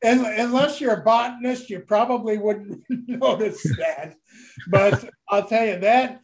and, 0.02 0.20
unless 0.20 0.80
you're 0.80 1.00
a 1.00 1.04
botanist, 1.04 1.70
you 1.70 1.80
probably 1.80 2.38
wouldn't 2.38 2.82
notice 3.08 3.62
that. 3.78 4.14
But 4.68 5.08
I'll 5.28 5.46
tell 5.46 5.66
you 5.66 5.78
that 5.80 6.20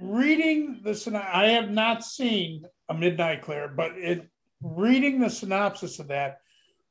reading 0.00 0.80
the 0.82 1.22
I 1.32 1.48
have 1.48 1.70
not 1.70 2.04
seen 2.04 2.66
a 2.88 2.94
Midnight 2.94 3.42
Clear, 3.42 3.68
but 3.68 3.92
it 3.96 4.28
reading 4.62 5.20
the 5.20 5.30
synopsis 5.30 5.98
of 5.98 6.08
that, 6.08 6.38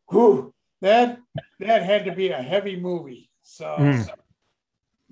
whew, 0.10 0.54
that 0.82 1.20
that 1.60 1.84
had 1.84 2.06
to 2.06 2.14
be 2.14 2.30
a 2.30 2.42
heavy 2.42 2.80
movie. 2.80 3.30
So 3.44 3.76
mm. 3.78 4.10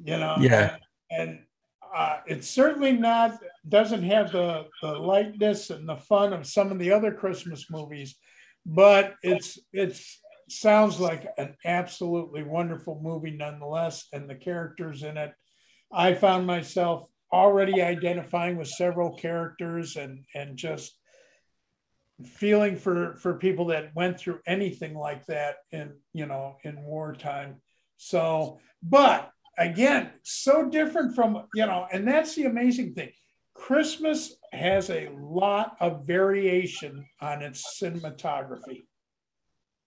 you 0.04 0.18
know, 0.18 0.38
yeah, 0.40 0.78
and, 1.10 1.30
and 1.30 1.40
uh, 1.94 2.18
it's 2.26 2.50
certainly 2.50 2.94
not 2.94 3.38
doesn't 3.68 4.04
have 4.04 4.32
the 4.32 4.68
the 4.82 4.94
lightness 4.94 5.70
and 5.70 5.88
the 5.88 5.98
fun 5.98 6.34
of 6.34 6.48
some 6.48 6.72
of 6.72 6.80
the 6.80 6.92
other 6.92 7.14
Christmas 7.14 7.70
movies, 7.70 8.16
but 8.66 9.16
it's 9.24 9.60
it's 9.74 10.21
sounds 10.52 11.00
like 11.00 11.28
an 11.38 11.56
absolutely 11.66 12.44
wonderful 12.44 13.00
movie 13.02 13.32
nonetheless, 13.32 14.08
and 14.14 14.30
the 14.30 14.36
characters 14.36 15.04
in 15.04 15.18
it. 15.18 15.34
I 15.92 16.14
found 16.14 16.48
myself 16.48 17.10
already 17.32 17.82
identifying 17.82 18.58
with 18.58 18.68
several 18.68 19.16
characters 19.16 19.96
and 19.96 20.26
and 20.36 20.58
just 20.58 20.98
feeling 22.26 22.78
for 22.78 23.16
for 23.16 23.36
people 23.36 23.66
that 23.66 23.96
went 23.96 24.20
through 24.20 24.40
anything 24.46 24.96
like 24.96 25.26
that 25.26 25.56
in 25.72 25.94
you 26.14 26.26
know 26.26 26.58
in 26.64 26.82
wartime. 26.84 27.62
So 27.98 28.60
but 28.84 29.32
again 29.58 30.12
so 30.24 30.70
different 30.70 31.16
from 31.16 31.48
you 31.54 31.66
know 31.66 31.88
and 31.92 32.08
that's 32.08 32.36
the 32.36 32.46
amazing 32.46 32.94
thing. 32.94 33.12
Christmas 33.54 34.36
has 34.54 34.90
a 34.90 35.10
lot 35.20 35.78
of 35.80 36.06
variation 36.06 37.06
on 37.22 37.42
its 37.42 37.80
cinematography 37.82 38.86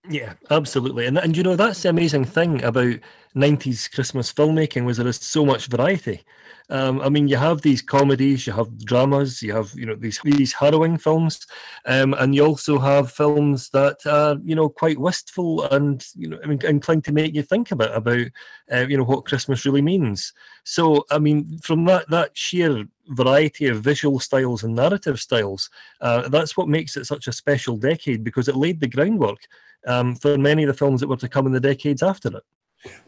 yeah, 0.09 0.35
absolutely, 0.51 1.07
and 1.07 1.17
and 1.19 1.37
you 1.37 1.43
know 1.43 1.57
that's 1.57 1.83
the 1.83 1.89
amazing 1.89 2.25
thing 2.27 2.63
about 2.63 2.97
'90s 3.35 3.89
Christmas 3.89 4.33
filmmaking 4.33 4.85
was 4.85 4.99
there 4.99 5.07
is 5.07 5.17
so 5.17 5.47
much 5.47 5.67
variety. 5.69 6.25
Um, 6.71 7.01
I 7.01 7.09
mean, 7.09 7.29
you 7.29 7.37
have 7.37 7.63
these 7.63 7.83
comedies, 7.83 8.47
you 8.47 8.53
have 8.53 8.85
dramas, 8.85 9.43
you 9.43 9.55
have 9.55 9.73
you 9.75 9.87
know 9.87 9.95
these 9.95 10.21
these 10.25 10.53
harrowing 10.53 10.99
films, 10.99 11.47
um, 11.87 12.15
and 12.15 12.35
you 12.35 12.45
also 12.45 12.79
have 12.79 13.13
films 13.13 13.71
that 13.71 14.05
are 14.07 14.37
you 14.45 14.55
know 14.55 14.69
quite 14.69 14.99
wistful 14.99 15.65
and 15.65 16.07
you 16.15 16.29
know 16.29 16.39
inclined 16.43 17.05
to 17.05 17.13
make 17.13 17.35
you 17.35 17.43
think 17.43 17.71
about 17.71 17.95
about 17.97 18.27
uh, 18.73 18.87
you 18.87 18.99
know 18.99 19.05
what 19.05 19.25
Christmas 19.25 19.65
really 19.65 19.83
means. 19.83 20.35
So 20.65 21.07
I 21.11 21.19
mean, 21.19 21.59
from 21.63 21.87
that 21.87 22.11
that 22.11 22.37
sheer 22.37 22.85
variety 23.09 23.69
of 23.69 23.81
visual 23.81 24.21
styles 24.21 24.65
and 24.65 24.75
narrative 24.75 25.19
styles, 25.21 25.71
uh, 26.03 26.29
that's 26.29 26.57
what 26.57 26.69
makes 26.69 26.97
it 26.97 27.07
such 27.07 27.27
a 27.27 27.33
special 27.33 27.77
decade 27.79 28.23
because 28.23 28.49
it 28.49 28.57
laid 28.57 28.81
the 28.81 28.89
groundwork 28.89 29.39
um, 29.87 30.15
for 30.17 30.37
many 30.39 30.63
of 30.63 30.69
the 30.69 30.75
films 30.75 31.01
that 31.01 31.09
were 31.09 31.17
to 31.17 31.29
come 31.29 31.47
in 31.47 31.53
the 31.53 31.61
decades 31.61 32.03
after 32.03 32.29
it. 32.29 32.43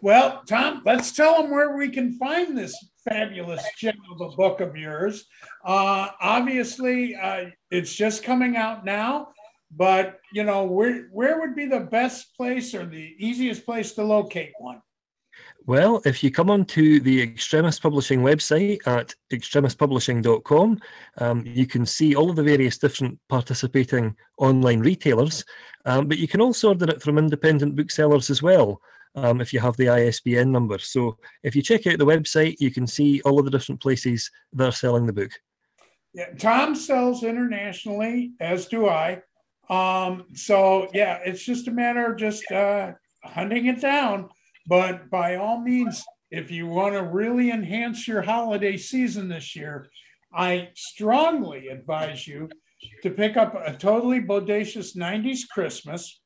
Well, 0.01 0.43
Tom, 0.49 0.83
let's 0.85 1.13
tell 1.13 1.43
them 1.43 1.51
where 1.51 1.77
we 1.77 1.91
can 1.91 2.15
find 2.15 2.57
this 2.57 2.75
fabulous 3.09 3.63
gem 3.77 3.97
of 4.11 4.21
a 4.21 4.35
book 4.37 4.61
of 4.61 4.77
yours. 4.77 5.27
Uh, 5.65 6.09
obviously, 6.21 7.15
uh, 7.15 7.47
it's 7.71 7.95
just 7.95 8.23
coming 8.23 8.57
out 8.57 8.85
now, 8.85 9.29
but 9.71 10.21
you 10.33 10.45
know, 10.45 10.65
where 10.65 11.09
where 11.13 11.41
would 11.41 11.55
be 11.55 11.67
the 11.67 11.81
best 11.81 12.35
place 12.37 12.75
or 12.75 12.87
the 12.87 13.15
easiest 13.19 13.65
place 13.65 13.93
to 13.93 14.03
locate 14.03 14.53
one? 14.59 14.81
Well, 15.67 16.01
if 16.05 16.23
you 16.23 16.31
come 16.31 16.49
onto 16.49 17.01
the 17.01 17.21
Extremis 17.21 17.81
Publishing 17.81 18.21
website 18.21 18.87
at 18.87 19.13
extremispublishing.com, 19.33 20.81
um, 21.19 21.43
you 21.45 21.67
can 21.67 21.85
see 21.85 22.15
all 22.15 22.31
of 22.31 22.37
the 22.37 22.43
various 22.45 22.79
different 22.79 23.19
participating 23.29 24.15
online 24.39 24.79
retailers, 24.81 25.45
um, 25.85 26.07
but 26.07 26.19
you 26.19 26.29
can 26.29 26.41
also 26.41 26.69
order 26.69 26.89
it 26.89 27.03
from 27.03 27.19
independent 27.19 27.75
booksellers 27.75 28.31
as 28.31 28.43
well. 28.43 28.81
um, 29.17 29.41
if 29.41 29.53
you 29.53 29.61
have 29.61 29.77
the 29.77 29.89
ISBN 29.89 30.53
number. 30.53 30.79
So 30.79 31.19
if 31.43 31.57
you 31.57 31.63
check 31.63 31.87
out 31.87 31.99
the 31.99 32.07
website, 32.07 32.57
you 32.61 32.71
can 32.71 32.87
see 32.87 33.21
all 33.23 33.39
of 33.39 33.45
the 33.45 33.51
different 33.51 33.81
places 33.81 34.31
that 34.53 34.69
are 34.69 34.73
selling 34.73 35.07
the 35.07 35.13
book. 35.13 35.31
Yeah, 36.13 36.33
Tom 36.39 36.75
sells 36.75 37.25
internationally, 37.25 38.33
as 38.41 38.67
do 38.67 38.89
I. 38.89 39.23
Um, 39.69 40.27
so 40.35 40.89
yeah, 40.95 41.21
it's 41.25 41.45
just 41.45 41.69
a 41.69 41.73
matter 41.73 42.13
of 42.13 42.19
just 42.19 42.51
uh, 42.53 42.93
hunting 43.25 43.67
it 43.67 43.81
down. 43.81 44.29
But 44.67 45.11
by 45.11 45.37
all 45.37 45.61
means, 45.61 46.05
if 46.31 46.51
you 46.51 46.67
want 46.67 46.95
to 46.95 47.03
really 47.03 47.51
enhance 47.51 48.09
your 48.09 48.23
holiday 48.23 48.77
season 48.77 49.29
this 49.29 49.55
year, 49.55 49.89
I 50.35 50.71
strongly 50.75 51.69
advise 51.69 52.27
you 52.27 52.49
to 53.03 53.11
pick 53.11 53.37
up 53.37 53.55
a 53.55 53.75
totally 53.77 54.21
bodacious 54.21 54.97
90s 54.97 55.49
Christmas, 55.49 56.21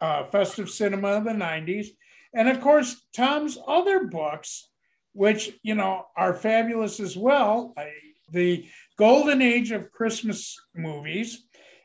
uh, 0.00 0.24
festive 0.24 0.68
cinema 0.70 1.08
of 1.08 1.24
the 1.24 1.30
90s. 1.30 1.88
And 2.34 2.48
of 2.48 2.60
course, 2.60 3.06
Tom's 3.14 3.56
other 3.66 4.04
books, 4.04 4.68
which, 5.12 5.52
you 5.62 5.76
know, 5.76 6.06
are 6.16 6.34
fabulous 6.34 6.98
as 6.98 7.16
well. 7.16 7.72
I, 7.76 7.90
the 8.30 8.66
golden 8.98 9.40
age 9.40 9.70
of 9.70 9.92
Christmas 9.92 10.56
movies. 10.74 11.44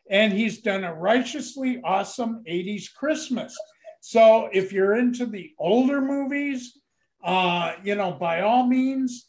And 0.10 0.34
he's 0.34 0.62
done 0.62 0.84
a 0.84 0.94
righteously 0.94 1.80
awesome 1.84 2.44
80s 2.50 2.92
Christmas. 2.94 3.56
So 4.02 4.50
if 4.52 4.72
you're 4.72 4.98
into 4.98 5.26
the 5.26 5.52
older 5.58 6.02
movies, 6.02 6.78
uh, 7.24 7.74
you 7.84 7.96
know, 7.96 8.12
by 8.12 8.42
all 8.42 8.66
means, 8.66 9.28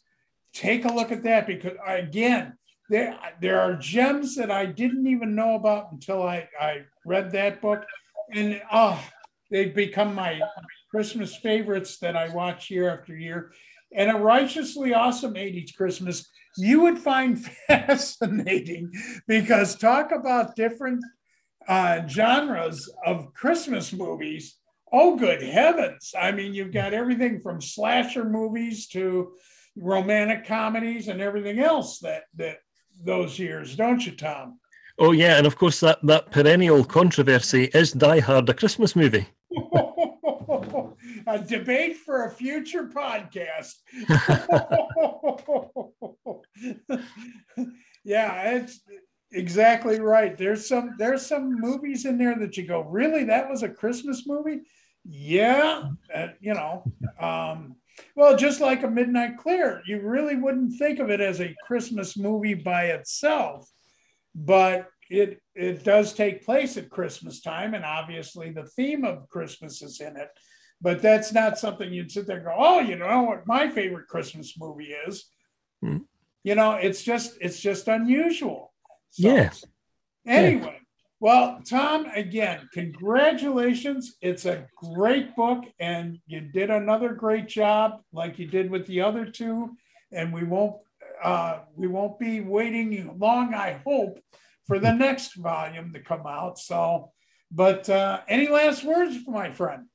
take 0.53 0.85
a 0.85 0.93
look 0.93 1.11
at 1.11 1.23
that 1.23 1.47
because 1.47 1.73
again, 1.85 2.53
there, 2.89 3.17
there 3.39 3.59
are 3.61 3.75
gems 3.75 4.35
that 4.35 4.51
I 4.51 4.65
didn't 4.65 5.07
even 5.07 5.35
know 5.35 5.55
about 5.55 5.91
until 5.91 6.23
I, 6.23 6.49
I 6.59 6.81
read 7.05 7.31
that 7.31 7.61
book. 7.61 7.83
And 8.33 8.61
oh, 8.71 9.01
they've 9.49 9.73
become 9.73 10.15
my 10.15 10.41
Christmas 10.89 11.35
favorites 11.35 11.97
that 11.99 12.15
I 12.15 12.29
watch 12.29 12.69
year 12.69 12.89
after 12.89 13.15
year. 13.15 13.51
And 13.93 14.09
a 14.09 14.15
righteously 14.15 14.93
awesome 14.93 15.33
80s 15.33 15.75
Christmas, 15.75 16.29
you 16.57 16.81
would 16.81 16.97
find 16.97 17.45
fascinating 17.67 18.91
because 19.27 19.75
talk 19.75 20.11
about 20.11 20.55
different 20.55 21.03
uh, 21.67 22.05
genres 22.07 22.89
of 23.05 23.33
Christmas 23.33 23.93
movies 23.93 24.57
Oh, 24.91 25.15
good 25.15 25.41
heavens. 25.41 26.13
I 26.19 26.31
mean, 26.31 26.53
you've 26.53 26.73
got 26.73 26.93
everything 26.93 27.39
from 27.39 27.61
slasher 27.61 28.25
movies 28.25 28.87
to 28.89 29.33
romantic 29.77 30.45
comedies 30.45 31.07
and 31.07 31.21
everything 31.21 31.59
else 31.59 31.99
that, 31.99 32.23
that 32.35 32.57
those 33.03 33.39
years, 33.39 33.75
don't 33.75 34.05
you, 34.05 34.15
Tom? 34.15 34.59
Oh, 34.99 35.13
yeah. 35.13 35.37
And 35.37 35.47
of 35.47 35.55
course, 35.55 35.79
that, 35.79 35.99
that 36.03 36.31
perennial 36.31 36.83
controversy 36.83 37.69
is 37.73 37.93
Die 37.93 38.19
Hard 38.19 38.49
a 38.49 38.53
Christmas 38.53 38.95
movie? 38.95 39.27
a 41.27 41.39
debate 41.39 41.97
for 41.97 42.25
a 42.25 42.31
future 42.31 42.87
podcast. 42.87 43.73
yeah, 48.03 48.55
it's 48.55 48.81
exactly 49.31 49.99
right. 49.99 50.37
There's 50.37 50.67
some 50.67 50.95
there's 50.97 51.25
some 51.25 51.59
movies 51.59 52.05
in 52.05 52.17
there 52.17 52.37
that 52.39 52.57
you 52.57 52.67
go, 52.67 52.81
really? 52.81 53.25
That 53.25 53.49
was 53.49 53.63
a 53.63 53.69
Christmas 53.69 54.27
movie? 54.27 54.61
Yeah, 55.03 55.89
uh, 56.13 56.27
you 56.39 56.53
know, 56.53 56.83
um, 57.19 57.75
well, 58.15 58.37
just 58.37 58.61
like 58.61 58.83
a 58.83 58.89
Midnight 58.89 59.37
Clear, 59.37 59.81
you 59.85 60.01
really 60.01 60.35
wouldn't 60.35 60.77
think 60.77 60.99
of 60.99 61.09
it 61.09 61.21
as 61.21 61.41
a 61.41 61.55
Christmas 61.65 62.17
movie 62.17 62.53
by 62.53 62.85
itself, 62.85 63.69
but 64.35 64.87
it 65.09 65.41
it 65.55 65.83
does 65.83 66.13
take 66.13 66.45
place 66.45 66.77
at 66.77 66.89
Christmas 66.89 67.41
time, 67.41 67.73
and 67.73 67.83
obviously 67.83 68.51
the 68.51 68.63
theme 68.63 69.03
of 69.03 69.27
Christmas 69.27 69.81
is 69.81 69.99
in 69.99 70.17
it. 70.17 70.29
But 70.81 71.01
that's 71.01 71.31
not 71.31 71.59
something 71.59 71.91
you'd 71.93 72.11
sit 72.11 72.25
there 72.25 72.37
and 72.37 72.45
go, 72.45 72.55
oh, 72.57 72.79
you 72.79 72.95
know 72.95 73.23
what 73.23 73.45
my 73.45 73.69
favorite 73.69 74.07
Christmas 74.07 74.55
movie 74.57 74.95
is. 75.07 75.29
Mm. 75.83 76.05
You 76.43 76.55
know, 76.55 76.73
it's 76.73 77.03
just 77.03 77.37
it's 77.41 77.59
just 77.59 77.87
unusual. 77.87 78.73
So, 79.11 79.27
yes. 79.27 79.63
Anyway, 80.25 80.80
well, 81.21 81.61
Tom, 81.69 82.07
again, 82.15 82.67
congratulations. 82.73 84.15
It's 84.21 84.45
a 84.45 84.65
great 84.75 85.35
book, 85.35 85.65
and 85.79 86.17
you 86.25 86.41
did 86.41 86.71
another 86.71 87.13
great 87.13 87.47
job, 87.47 88.01
like 88.11 88.39
you 88.39 88.47
did 88.47 88.71
with 88.71 88.87
the 88.87 89.01
other 89.01 89.27
two. 89.27 89.77
And 90.11 90.33
we 90.33 90.43
won't 90.43 90.77
uh, 91.23 91.59
we 91.75 91.85
won't 91.85 92.17
be 92.17 92.41
waiting 92.41 93.15
long, 93.19 93.53
I 93.53 93.79
hope, 93.85 94.19
for 94.65 94.79
the 94.79 94.91
next 94.91 95.35
volume 95.35 95.93
to 95.93 95.99
come 95.99 96.25
out. 96.25 96.57
So, 96.57 97.11
but 97.51 97.87
uh, 97.87 98.21
any 98.27 98.47
last 98.47 98.83
words, 98.83 99.17
my 99.27 99.51
friend? 99.51 99.85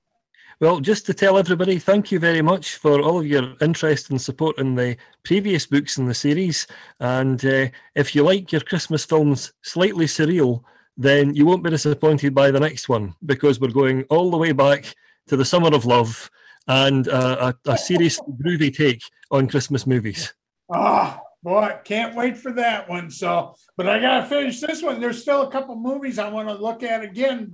Well, 0.61 0.79
just 0.79 1.07
to 1.07 1.15
tell 1.15 1.39
everybody, 1.39 1.81
thank 1.81 2.13
you 2.13 2.21
very 2.21 2.41
much 2.41 2.77
for 2.77 3.03
all 3.03 3.19
of 3.19 3.27
your 3.27 3.55
interest 3.61 4.11
and 4.11 4.23
support 4.23 4.59
in 4.59 4.77
the 4.77 4.97
previous 5.25 5.67
books 5.67 5.99
in 5.99 6.07
the 6.07 6.15
series. 6.15 6.69
And 7.01 7.45
uh, 7.45 7.67
if 7.97 8.15
you 8.15 8.23
like 8.23 8.53
your 8.53 8.61
Christmas 8.61 9.05
films 9.05 9.53
slightly 9.63 10.07
surreal, 10.07 10.63
then 10.97 11.35
you 11.35 11.45
won't 11.45 11.63
be 11.63 11.71
disappointed 11.71 12.35
by 12.35 12.51
the 12.51 12.61
next 12.61 12.89
one 12.89 13.15
because 13.25 13.61
we're 13.61 13.69
going 13.69 14.05
all 14.05 14.31
the 14.31 14.37
way 14.37 14.53
back 14.53 14.95
to 15.29 15.37
the 15.37 15.45
summer 15.45 15.75
of 15.75 15.85
love 15.85 16.31
and 16.69 17.09
uh, 17.09 17.53
a, 17.67 17.73
a 17.73 17.79
serious 17.79 18.21
groovy 18.43 18.75
take 18.75 19.03
on 19.31 19.49
Christmas 19.49 19.87
movies. 19.87 20.33
Ah, 20.73 21.21
oh, 21.21 21.27
boy, 21.43 21.77
can't 21.85 22.17
wait 22.17 22.37
for 22.37 22.53
that 22.53 22.89
one. 22.89 23.11
So, 23.11 23.55
but 23.77 23.89
I 23.89 24.01
got 24.01 24.23
to 24.23 24.27
finish 24.27 24.61
this 24.61 24.83
one. 24.83 25.01
There's 25.01 25.23
still 25.23 25.43
a 25.43 25.51
couple 25.51 25.77
movies 25.77 26.19
I 26.19 26.31
want 26.31 26.49
to 26.49 26.55
look 26.55 26.83
at 26.83 27.05
again 27.05 27.53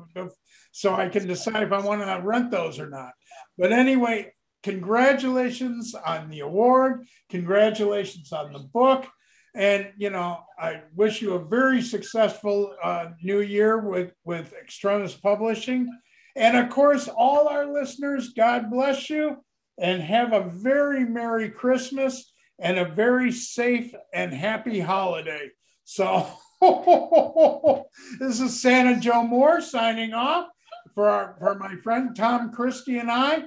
so 0.70 0.94
I 0.94 1.08
can 1.08 1.26
decide 1.26 1.62
if 1.62 1.72
I 1.72 1.80
want 1.80 2.00
to 2.00 2.20
rent 2.24 2.50
those 2.50 2.78
or 2.78 2.88
not. 2.88 3.12
But 3.58 3.72
anyway, 3.72 4.32
congratulations 4.62 5.94
on 5.94 6.30
the 6.30 6.40
award. 6.40 7.06
Congratulations 7.28 8.32
on 8.32 8.52
the 8.52 8.60
book. 8.60 9.06
And 9.54 9.92
you 9.98 10.10
know, 10.10 10.40
I 10.58 10.82
wish 10.94 11.20
you 11.20 11.34
a 11.34 11.44
very 11.44 11.82
successful 11.82 12.74
uh, 12.82 13.10
new 13.22 13.40
year 13.40 13.78
with 13.78 14.12
with 14.24 14.54
Extremis 14.54 15.14
Publishing, 15.14 15.88
and 16.34 16.56
of 16.56 16.70
course, 16.70 17.08
all 17.08 17.48
our 17.48 17.66
listeners. 17.66 18.30
God 18.30 18.70
bless 18.70 19.10
you, 19.10 19.44
and 19.78 20.02
have 20.02 20.32
a 20.32 20.48
very 20.48 21.04
merry 21.04 21.50
Christmas 21.50 22.32
and 22.58 22.78
a 22.78 22.84
very 22.84 23.32
safe 23.32 23.94
and 24.14 24.32
happy 24.32 24.80
holiday. 24.80 25.50
So, 25.84 26.26
this 28.20 28.40
is 28.40 28.62
Santa 28.62 29.00
Joe 29.00 29.24
Moore 29.24 29.60
signing 29.60 30.14
off 30.14 30.48
for 30.94 31.10
our 31.10 31.36
for 31.38 31.56
my 31.56 31.76
friend 31.76 32.16
Tom 32.16 32.52
Christie 32.52 32.98
and 32.98 33.10
I. 33.10 33.44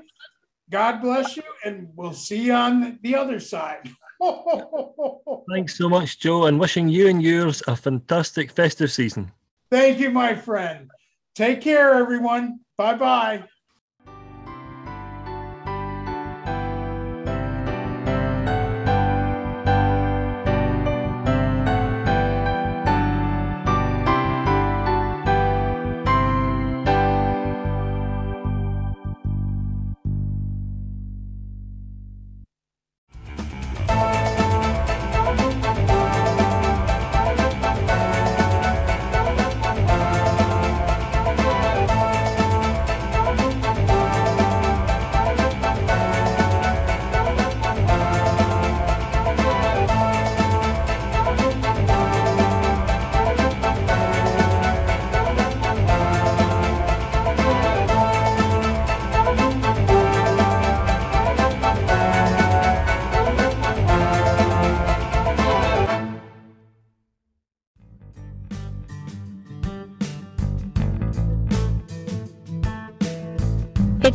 God 0.70 1.02
bless 1.02 1.38
you, 1.38 1.44
and 1.64 1.90
we'll 1.96 2.14
see 2.14 2.44
you 2.44 2.54
on 2.54 3.00
the 3.02 3.16
other 3.16 3.40
side. 3.40 3.90
Thanks 5.52 5.78
so 5.78 5.90
much, 5.90 6.20
Joe, 6.20 6.46
and 6.46 6.60
wishing 6.60 6.88
you 6.88 7.08
and 7.08 7.22
yours 7.22 7.62
a 7.68 7.76
fantastic 7.76 8.52
festive 8.52 8.92
season. 8.92 9.32
Thank 9.70 10.00
you, 10.00 10.10
my 10.10 10.36
friend. 10.36 10.90
Take 11.36 11.62
care, 11.62 11.94
everyone. 11.94 12.60
Bye 12.78 12.96
bye. 12.96 13.44